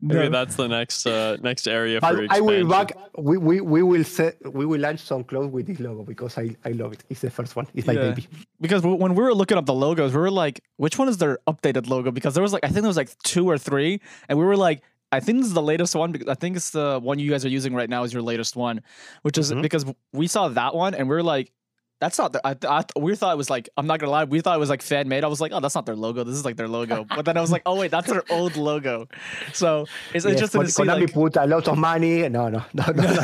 Maybe 0.01 0.27
that's 0.29 0.55
the 0.55 0.67
next 0.67 1.05
uh, 1.07 1.37
next 1.41 1.67
area 1.67 1.99
for 1.99 2.13
but 2.15 2.31
I 2.31 2.41
will 2.41 2.67
back. 2.67 2.95
We, 3.17 3.37
we, 3.37 3.59
we 3.61 3.81
will 3.81 4.03
set. 4.03 4.37
We 4.53 4.65
will 4.65 4.79
launch 4.79 4.99
some 4.99 5.23
clothes 5.23 5.51
with 5.51 5.65
this 5.67 5.79
logo 5.79 6.03
because 6.03 6.37
I, 6.37 6.55
I 6.63 6.69
love 6.71 6.93
it. 6.93 7.03
It's 7.09 7.21
the 7.21 7.31
first 7.31 7.55
one. 7.55 7.67
It's 7.73 7.87
my 7.87 7.93
Yeah. 7.93 8.09
baby. 8.09 8.27
Because 8.61 8.83
when 8.83 9.15
we 9.15 9.23
were 9.23 9.33
looking 9.33 9.57
up 9.57 9.65
the 9.65 9.73
logos, 9.73 10.13
we 10.13 10.19
were 10.19 10.29
like, 10.31 10.61
which 10.77 10.97
one 10.99 11.07
is 11.09 11.17
their 11.17 11.39
updated 11.47 11.87
logo? 11.89 12.11
Because 12.11 12.33
there 12.35 12.43
was 12.43 12.53
like, 12.53 12.63
I 12.63 12.67
think 12.67 12.81
there 12.81 12.87
was 12.89 12.97
like 12.97 13.17
two 13.23 13.49
or 13.49 13.57
three, 13.57 13.99
and 14.27 14.37
we 14.37 14.45
were 14.45 14.57
like, 14.57 14.83
I 15.11 15.19
think 15.19 15.39
this 15.39 15.47
is 15.47 15.53
the 15.53 15.61
latest 15.61 15.95
one 15.95 16.11
because 16.11 16.27
I 16.27 16.35
think 16.35 16.55
it's 16.55 16.69
the 16.69 16.99
one 17.01 17.17
you 17.17 17.31
guys 17.31 17.43
are 17.43 17.49
using 17.49 17.73
right 17.73 17.89
now 17.89 18.03
is 18.03 18.13
your 18.13 18.21
latest 18.21 18.55
one, 18.55 18.81
which 19.23 19.39
is 19.39 19.51
Mhm. 19.51 19.63
because 19.63 19.85
we 20.13 20.27
saw 20.27 20.49
that 20.49 20.75
one 20.75 20.93
and 20.93 21.09
we 21.09 21.15
are 21.15 21.23
like, 21.23 21.51
that's 21.99 22.17
not. 22.17 22.33
The, 22.33 22.45
I, 22.47 22.55
I 22.67 22.83
we 22.99 23.15
thought 23.15 23.33
it 23.33 23.37
was 23.37 23.49
like 23.49 23.69
I'm 23.77 23.87
not 23.87 23.99
gonna 23.99 24.11
lie, 24.11 24.23
we 24.23 24.41
thought 24.41 24.55
it 24.55 24.59
was 24.59 24.69
like 24.69 24.81
fan 24.81 25.07
made. 25.07 25.23
I 25.23 25.27
was 25.27 25.41
like, 25.41 25.51
oh, 25.53 25.59
that's 25.59 25.75
not 25.75 25.85
their 25.85 25.95
logo. 25.95 26.23
This 26.23 26.35
is 26.35 26.45
like 26.45 26.55
their 26.55 26.67
logo. 26.67 27.05
But 27.15 27.25
then 27.25 27.37
I 27.37 27.41
was 27.41 27.51
like, 27.51 27.63
oh 27.65 27.75
wait, 27.77 27.91
that's 27.91 28.07
their 28.07 28.23
old 28.29 28.55
logo. 28.55 29.07
So 29.53 29.85
it's 30.13 30.25
Yes, 30.25 30.33
interesting 30.33 30.59
Kon- 30.59 30.65
to 30.65 30.71
see. 30.71 30.83
Konami 30.83 31.01
Like, 31.01 31.13
put 31.13 31.35
a 31.37 31.45
lot 31.45 31.67
of 31.67 31.77
money. 31.77 32.27
No, 32.29 32.49
no, 32.49 32.63
no, 32.73 32.83
no, 32.87 33.03
no. 33.03 33.13
no 33.13 33.23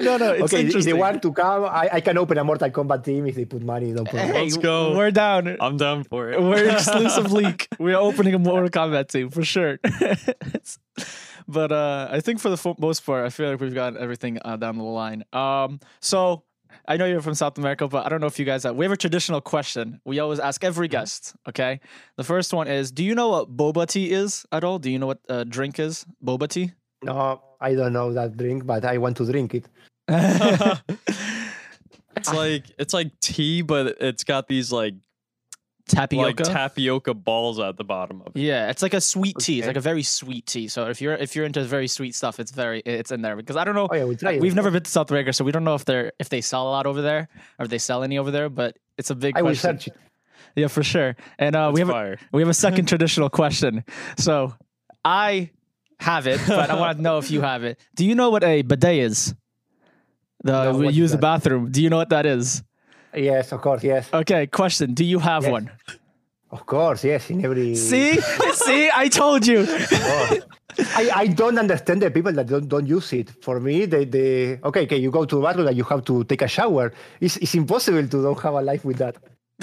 no, 0.00 0.16
no, 0.16 0.32
it's 0.32 0.52
okay, 0.52 0.66
if 0.66 0.84
they 0.84 0.92
want 0.92 1.22
to 1.22 1.32
come, 1.32 1.64
I, 1.64 1.88
I 1.94 2.00
can 2.00 2.18
open 2.18 2.38
a 2.38 2.44
Mortal 2.44 2.70
Kombat 2.70 3.04
team 3.04 3.26
if 3.26 3.34
they 3.36 3.44
put 3.44 3.62
money. 3.62 3.92
No 3.92 4.04
problem. 4.04 4.32
Hey, 4.32 4.42
Let's 4.42 4.56
go. 4.56 4.96
We're 4.96 5.10
down. 5.10 5.56
I'm 5.60 5.76
down 5.76 6.04
for 6.04 6.30
it. 6.30 6.40
We're 6.40 6.68
exclusive 6.72 7.32
leak. 7.32 7.68
We're 7.78 7.96
opening 7.96 8.34
a 8.34 8.38
Mortal 8.38 8.70
Kombat 8.70 9.08
team 9.08 9.30
for 9.30 9.44
sure. 9.44 9.78
But 11.48 11.72
uh, 11.72 12.08
I 12.10 12.20
think 12.20 12.38
for 12.40 12.50
the 12.50 12.56
fo- 12.56 12.76
most 12.78 13.04
part, 13.04 13.26
I 13.26 13.28
feel 13.30 13.50
like 13.50 13.60
we've 13.60 13.74
got 13.74 13.96
everything 13.96 14.38
uh, 14.44 14.56
down 14.56 14.78
the 14.78 14.84
line. 14.84 15.24
Um, 15.32 15.80
so 16.00 16.44
I 16.86 16.96
know 16.96 17.06
you're 17.06 17.20
from 17.20 17.34
South 17.34 17.58
America, 17.58 17.88
but 17.88 18.06
I 18.06 18.08
don't 18.08 18.20
know 18.20 18.26
if 18.26 18.38
you 18.38 18.44
guys 18.44 18.64
have. 18.64 18.76
We 18.76 18.84
have 18.84 18.92
a 18.92 18.96
traditional 18.96 19.40
question. 19.40 20.00
We 20.04 20.18
always 20.18 20.38
ask 20.38 20.64
every 20.64 20.88
guest. 20.88 21.34
Okay, 21.48 21.80
the 22.16 22.24
first 22.24 22.52
one 22.52 22.68
is: 22.68 22.90
Do 22.90 23.04
you 23.04 23.14
know 23.14 23.28
what 23.28 23.56
boba 23.56 23.86
tea 23.86 24.12
is 24.12 24.46
at 24.52 24.64
all? 24.64 24.78
Do 24.78 24.90
you 24.90 24.98
know 24.98 25.06
what 25.06 25.20
uh, 25.28 25.44
drink 25.44 25.78
is? 25.78 26.04
Boba 26.24 26.48
tea. 26.48 26.72
No, 27.04 27.42
I 27.60 27.74
don't 27.74 27.92
know 27.92 28.12
that 28.12 28.36
drink, 28.36 28.66
but 28.66 28.84
I 28.84 28.98
want 28.98 29.16
to 29.18 29.30
drink 29.30 29.54
it. 29.54 29.68
It's 32.16 32.32
like 32.32 32.64
it's 32.78 32.94
like 32.94 33.18
tea, 33.20 33.62
but 33.62 33.96
it's 34.00 34.24
got 34.24 34.46
these 34.48 34.70
like 34.70 34.94
Tapioca. 35.88 36.42
like 36.44 36.52
tapioca 36.52 37.12
balls 37.12 37.58
at 37.58 37.76
the 37.76 37.84
bottom 37.84 38.22
of 38.24 38.36
it. 38.36 38.40
Yeah, 38.40 38.70
it's 38.70 38.82
like 38.82 38.94
a 38.94 39.00
sweet 39.00 39.36
tea. 39.38 39.58
It's 39.58 39.66
like 39.66 39.76
a 39.76 39.80
very 39.80 40.02
sweet 40.02 40.46
tea. 40.46 40.68
So 40.68 40.86
if 40.88 41.00
you're 41.00 41.14
if 41.14 41.34
you're 41.34 41.44
into 41.44 41.62
very 41.64 41.88
sweet 41.88 42.14
stuff, 42.14 42.38
it's 42.40 42.52
very 42.52 42.80
it's 42.80 43.10
in 43.10 43.22
there 43.22 43.36
because 43.36 43.56
I 43.56 43.64
don't 43.64 43.74
know. 43.74 43.88
Oh 43.90 43.94
yeah, 43.94 44.04
we 44.04 44.16
try 44.16 44.32
it. 44.32 44.40
We've 44.40 44.54
never 44.54 44.70
been 44.70 44.82
to 44.82 44.90
South 44.90 45.10
America, 45.10 45.32
so 45.32 45.44
we 45.44 45.52
don't 45.52 45.64
know 45.64 45.74
if 45.74 45.84
they're 45.84 46.12
if 46.18 46.28
they 46.28 46.40
sell 46.40 46.68
a 46.68 46.70
lot 46.70 46.86
over 46.86 47.02
there 47.02 47.28
or 47.58 47.64
if 47.64 47.70
they 47.70 47.78
sell 47.78 48.02
any 48.04 48.18
over 48.18 48.30
there. 48.30 48.48
But 48.48 48.78
it's 48.96 49.10
a 49.10 49.14
big 49.14 49.36
I 49.36 49.40
question. 49.40 49.78
search. 49.80 49.88
Yeah, 50.54 50.68
for 50.68 50.82
sure. 50.82 51.16
And 51.38 51.56
uh, 51.56 51.70
we 51.74 51.80
It's 51.82 51.90
have 51.90 51.96
a, 51.96 52.16
we 52.32 52.42
have 52.42 52.48
a 52.48 52.54
second 52.54 52.86
traditional 52.88 53.28
question. 53.30 53.84
So 54.18 54.54
I 55.04 55.50
have 55.98 56.26
it, 56.26 56.40
but 56.46 56.70
I 56.70 56.78
want 56.78 56.98
to 56.98 57.02
know 57.08 57.18
if 57.18 57.30
you 57.30 57.40
have 57.40 57.64
it. 57.64 57.80
Do 57.96 58.04
you 58.04 58.14
know 58.14 58.30
what 58.30 58.44
a 58.44 58.62
bidet 58.62 58.98
is? 58.98 59.34
The 60.44 60.72
No, 60.72 60.78
we 60.78 60.88
use 60.90 61.12
the 61.12 61.18
bathroom. 61.18 61.70
Do 61.70 61.82
you 61.82 61.88
know 61.90 61.96
what 61.96 62.10
that 62.10 62.26
is? 62.26 62.62
Yes, 63.14 63.52
of 63.52 63.60
course. 63.60 63.82
Yes, 63.84 64.08
Okay, 64.12 64.46
question. 64.46 64.94
Do 64.94 65.04
you 65.04 65.18
have 65.18 65.42
Yes. 65.44 65.52
one? 65.52 65.70
of 66.50 66.66
course. 66.66 67.04
Yes, 67.04 67.30
in 67.30 67.44
every. 67.44 67.74
See, 67.90 68.18
see, 68.52 68.90
I 68.94 69.08
told 69.08 69.46
you. 69.46 69.66
I, 70.96 71.10
I 71.14 71.26
don't 71.26 71.58
understand 71.58 72.00
the 72.00 72.10
people 72.10 72.32
that 72.32 72.46
don't, 72.46 72.66
don't 72.68 72.86
use 72.86 73.12
it. 73.12 73.30
For 73.42 73.60
me, 73.60 73.84
they, 73.84 74.04
they 74.06 74.58
okay, 74.64 74.82
okay, 74.84 74.96
you 74.96 75.10
go 75.10 75.24
to 75.26 75.36
the 75.36 75.42
bathroom 75.42 75.66
and 75.68 75.76
you 75.76 75.84
have 75.84 76.04
to 76.06 76.24
take 76.24 76.40
a 76.42 76.48
shower. 76.48 76.92
It's, 77.20 77.36
it's 77.38 77.54
impossible 77.54 78.02
to 78.08 78.22
don't 78.22 78.40
have 78.40 78.54
a 78.54 78.62
life 78.62 78.84
with 78.84 78.96
that. 78.98 79.16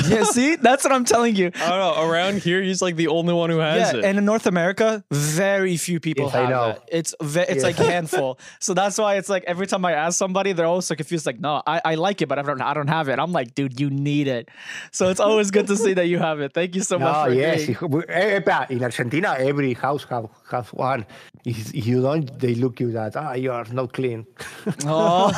Yeah, 0.08 0.23
see, 0.23 0.56
that's 0.56 0.84
what 0.86 0.93
I'm 0.93 1.04
telling 1.04 1.36
you. 1.36 1.47
I 1.56 1.69
don't 1.69 1.80
know. 1.80 2.10
Around 2.10 2.39
here, 2.41 2.62
he's 2.62 2.82
like 2.82 2.95
the 2.95 3.08
only 3.10 3.34
one 3.34 3.49
who 3.49 3.58
has 3.60 3.91
yeah, 3.93 3.99
it. 3.99 4.06
and 4.06 4.17
in 4.17 4.23
North 4.25 4.45
America, 4.47 5.04
very 5.12 5.75
few 5.78 5.99
people 5.99 6.25
Yes, 6.28 6.36
I 6.36 6.39
have 6.41 6.49
know. 6.49 6.69
it. 6.69 6.82
It's 6.88 7.15
ve- 7.21 7.41
it's 7.41 7.56
Yes. 7.56 7.63
like 7.63 7.80
a 7.80 7.84
handful. 7.91 8.39
so 8.60 8.73
that's 8.73 8.97
why 8.97 9.15
it's 9.15 9.28
like 9.30 9.43
every 9.45 9.67
time 9.67 9.84
I 9.84 9.91
ask 9.93 10.17
somebody, 10.17 10.54
they're 10.54 10.65
always 10.65 10.86
so 10.86 10.95
confused. 10.95 11.25
Like, 11.25 11.39
no, 11.39 11.62
I, 11.67 11.82
I 11.84 11.95
like 11.95 12.21
it, 12.21 12.28
but 12.28 12.39
I 12.39 12.43
don't 12.43 12.62
I 12.62 12.73
don't 12.73 12.88
have 12.88 13.10
it. 13.10 13.19
I'm 13.19 13.32
like, 13.34 13.56
dude, 13.56 13.80
you 13.80 13.89
need 13.89 14.28
it. 14.28 14.47
So 14.91 15.10
it's 15.10 15.19
always 15.19 15.52
good 15.52 15.67
to 15.67 15.75
see 15.75 15.93
that 15.95 16.08
you 16.08 16.17
have 16.19 16.39
it. 16.39 16.54
Thank 16.54 16.75
you 16.75 16.82
so 16.82 16.97
much. 17.06 17.13
No, 17.28 17.34
for 17.34 17.34
yes. 17.34 17.63
agreeing. 17.67 17.78
if 17.82 18.08
we- 18.08 18.13
eh, 18.13 18.65
in 18.69 18.84
Argentina, 18.84 19.36
every 19.38 19.73
house 19.73 20.06
have, 20.10 20.28
have 20.52 20.69
one. 20.69 21.06
If, 21.45 21.73
if 21.73 21.86
you 21.88 22.02
don't, 22.02 22.39
they 22.39 22.54
look 22.56 22.80
you 22.80 22.91
that 22.93 23.15
ah, 23.17 23.34
you 23.34 23.52
are 23.52 23.65
not 23.71 23.91
clean. 23.93 24.25
Oh, 24.86 25.32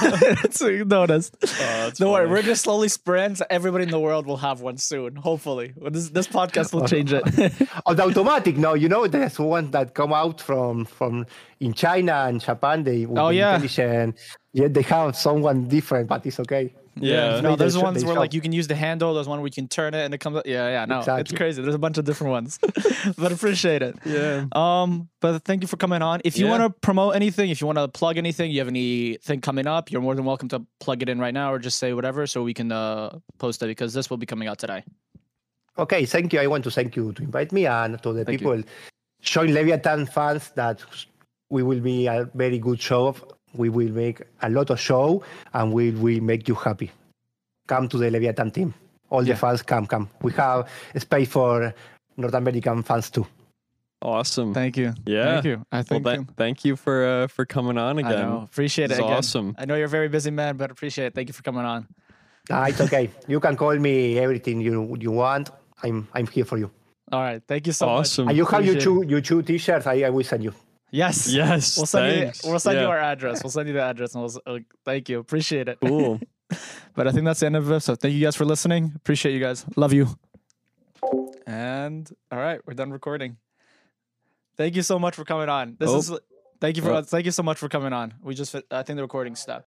it's 0.43 0.61
noticed. 0.61 1.39
that's 1.39 1.99
Don't 1.99 2.11
worry, 2.11 2.27
we're 2.27 2.41
just 2.41 2.63
slowly 2.63 2.89
spreading. 2.89 3.35
So 3.35 3.45
everybody 3.49 3.85
in 3.85 3.91
the 3.91 3.99
world 3.99 4.25
will 4.25 4.37
have 4.37 4.50
one 4.59 4.77
soon. 4.77 5.15
Hopefully, 5.15 5.73
Well, 5.75 5.91
this 5.91 6.09
this 6.09 6.27
podcast 6.27 6.73
will 6.73 6.83
oh, 6.83 6.87
change 6.87 7.13
it. 7.13 7.23
On 7.61 7.67
oh, 7.85 7.93
the 7.93 8.03
automatic, 8.03 8.57
no, 8.57 8.73
you 8.73 8.89
know, 8.89 9.07
there's 9.07 9.39
one 9.39 9.71
that 9.71 9.93
come 9.93 10.11
out 10.11 10.41
from 10.41 10.85
from 10.85 11.25
in 11.59 11.73
China 11.73 12.25
and 12.27 12.41
Japan. 12.41 12.83
They 12.83 13.05
Oh, 13.05 13.29
yeah. 13.29 13.61
Yeah, 14.53 14.67
they 14.67 14.81
have 14.81 15.15
someone 15.15 15.69
different, 15.69 16.09
but 16.09 16.25
it's 16.25 16.39
okay. 16.41 16.73
Yeah. 17.01 17.41
no, 17.41 17.55
there's 17.55 17.73
show- 17.73 17.81
ones 17.81 18.01
they 18.01 18.05
where 18.05 18.15
show. 18.15 18.19
like 18.19 18.33
you 18.33 18.41
can 18.41 18.51
use 18.53 18.67
the 18.67 18.75
handle. 18.75 19.13
There's 19.13 19.27
one 19.27 19.39
where 19.39 19.47
you 19.47 19.51
can 19.51 19.67
turn 19.67 19.93
it 19.93 20.03
and 20.05 20.13
it 20.13 20.19
comes. 20.19 20.37
up. 20.37 20.45
Yeah, 20.45 20.67
yeah, 20.69 20.85
no, 20.85 21.01
it's 21.17 21.31
crazy. 21.31 21.61
There's 21.61 21.75
a 21.75 21.79
bunch 21.79 21.97
of 21.97 22.05
different 22.05 22.31
ones, 22.31 22.59
but 23.17 23.31
appreciate 23.31 23.81
it. 23.81 23.95
Yeah. 24.05 24.45
Um, 24.53 25.09
but 25.19 25.43
thank 25.43 25.61
you 25.61 25.67
for 25.67 25.77
coming 25.77 26.01
on. 26.01 26.21
If 26.23 26.37
you 26.37 26.45
Yeah. 26.45 26.51
want 26.57 26.63
to 26.63 26.69
promote 26.81 27.15
anything, 27.15 27.49
if 27.49 27.59
you 27.61 27.67
want 27.67 27.77
to 27.79 27.87
plug 27.87 28.17
anything, 28.17 28.51
you 28.51 28.59
have 28.59 28.67
anything 28.67 29.41
coming 29.41 29.67
up, 29.67 29.91
you're 29.91 30.01
more 30.01 30.15
than 30.15 30.25
welcome 30.25 30.47
to 30.49 30.65
plug 30.79 31.01
it 31.01 31.09
in 31.09 31.19
right 31.19 31.33
now 31.33 31.51
or 31.53 31.59
just 31.59 31.77
say 31.79 31.93
whatever 31.93 32.25
so 32.27 32.43
we 32.43 32.53
can 32.53 32.71
uh, 32.71 33.17
post 33.37 33.61
it 33.63 33.67
because 33.67 33.93
this 33.93 34.09
will 34.09 34.17
be 34.17 34.25
coming 34.25 34.47
out 34.47 34.59
today. 34.59 34.83
Okay, 35.77 36.05
thank 36.05 36.33
you. 36.33 36.39
I 36.39 36.47
want 36.47 36.63
to 36.65 36.71
thank 36.71 36.95
you 36.95 37.13
to 37.13 37.23
invite 37.23 37.51
me 37.51 37.65
and 37.65 38.01
to 38.03 38.13
the 38.13 38.25
Thank 38.25 38.41
you. 38.41 38.47
people 38.51 38.63
showing 39.21 39.51
Leviatan 39.51 40.07
fans 40.11 40.51
that 40.55 40.81
we 41.49 41.63
will 41.63 41.79
be 41.79 42.07
a 42.07 42.29
very 42.33 42.59
good 42.59 42.81
show. 42.81 43.15
We 43.53 43.69
will 43.69 43.89
make 43.91 44.21
a 44.41 44.49
lot 44.49 44.69
of 44.69 44.79
show 44.79 45.23
and 45.53 45.73
we 45.73 45.91
will 45.91 46.21
make 46.21 46.47
you 46.47 46.55
happy. 46.55 46.91
Come 47.67 47.87
to 47.89 47.97
the 47.97 48.09
Leviatan 48.09 48.53
team. 48.53 48.73
All 49.09 49.23
Yeah. 49.25 49.33
the 49.33 49.39
fans 49.39 49.61
come, 49.61 49.85
come. 49.87 50.09
We 50.21 50.31
have 50.33 50.69
space 50.97 51.29
for 51.29 51.73
North 52.17 52.33
American 52.33 52.83
fans 52.83 53.09
too. 53.09 53.25
Awesome. 54.01 54.53
Thank 54.53 54.77
you. 54.77 54.93
Yeah. 55.05 55.33
Thank 55.33 55.45
you. 55.45 55.65
I 55.71 55.77
well, 55.77 55.83
think 55.83 56.05
th- 56.05 56.19
thank 56.35 56.65
you 56.65 56.75
for 56.75 57.05
uh, 57.05 57.27
for 57.27 57.45
coming 57.45 57.77
on 57.77 57.97
I 57.99 58.01
again. 58.01 58.29
know. 58.29 58.41
Appreciate 58.51 58.85
it. 58.85 58.89
This 58.89 58.97
is 58.97 59.03
again. 59.03 59.17
awesome. 59.17 59.55
I 59.59 59.65
know 59.65 59.75
you're 59.75 59.85
a 59.85 59.89
very 59.89 60.07
busy 60.09 60.31
man, 60.31 60.57
but 60.57 60.71
appreciate 60.71 61.05
it. 61.07 61.13
Thank 61.13 61.27
you 61.29 61.33
for 61.33 61.43
coming 61.43 61.65
on. 61.65 61.87
It's 62.49 62.81
okay. 62.81 63.11
you 63.27 63.39
can 63.39 63.55
call 63.55 63.75
me 63.77 64.17
everything 64.17 64.59
you 64.59 64.97
you 64.99 65.11
want. 65.11 65.51
I'm 65.83 66.07
I'm 66.15 66.25
here 66.27 66.45
for 66.45 66.57
you. 66.57 66.71
All 67.11 67.21
right. 67.21 67.41
Thank 67.47 67.67
you 67.67 67.73
so 67.73 67.85
much. 67.85 67.99
Awesome. 67.99 68.27
And 68.29 68.37
you 68.37 68.45
have 68.45 68.65
your 68.65 68.75
two 68.79 69.03
your 69.07 69.21
two 69.21 69.43
t-shirts. 69.43 69.85
I, 69.85 70.01
I 70.03 70.09
will 70.09 70.23
send 70.23 70.43
you. 70.43 70.53
Yes. 70.91 71.31
Yes. 71.33 71.77
We'll 71.77 71.85
send 71.85 72.13
thanks. 72.13 72.43
you. 72.43 72.49
We'll 72.49 72.59
send 72.59 72.79
you 72.79 72.85
our 72.87 72.99
address. 72.99 73.41
We'll 73.43 73.51
send 73.51 73.67
you 73.69 73.73
the 73.73 73.81
address, 73.81 74.13
and 74.13 74.23
we'll. 74.23 74.41
Uh, 74.45 74.59
thank 74.85 75.09
you. 75.09 75.19
Appreciate 75.19 75.67
it. 75.67 75.79
Cool. 75.81 76.19
But 76.93 77.07
I 77.07 77.13
think 77.13 77.23
that's 77.23 77.39
the 77.39 77.45
end 77.45 77.55
of 77.55 77.71
it. 77.71 77.79
So 77.79 77.95
thank 77.95 78.13
you 78.13 78.19
guys 78.19 78.35
for 78.35 78.43
listening. 78.43 78.91
Appreciate 78.97 79.31
you 79.33 79.39
guys. 79.39 79.63
Love 79.77 79.93
you. 79.93 80.09
And 81.47 82.09
all 82.31 82.37
right, 82.37 82.59
we're 82.65 82.73
done 82.73 82.91
recording. 82.91 83.37
Thank 84.57 84.75
you 84.75 84.81
so 84.81 84.99
much 84.99 85.15
for 85.15 85.23
coming 85.23 85.47
on. 85.47 85.77
This 85.79 85.89
Oh. 85.89 85.97
is. 85.97 86.11
Thank 86.59 86.75
you 86.75 86.83
for. 86.83 86.91
Oh. 86.91 87.01
Thank 87.01 87.25
you 87.25 87.31
so 87.31 87.43
much 87.43 87.57
for 87.57 87.69
coming 87.69 87.93
on. 87.93 88.13
We 88.21 88.35
just. 88.35 88.53
I 88.69 88.83
think 88.83 88.97
the 88.97 89.01
recording 89.03 89.35
stopped. 89.35 89.59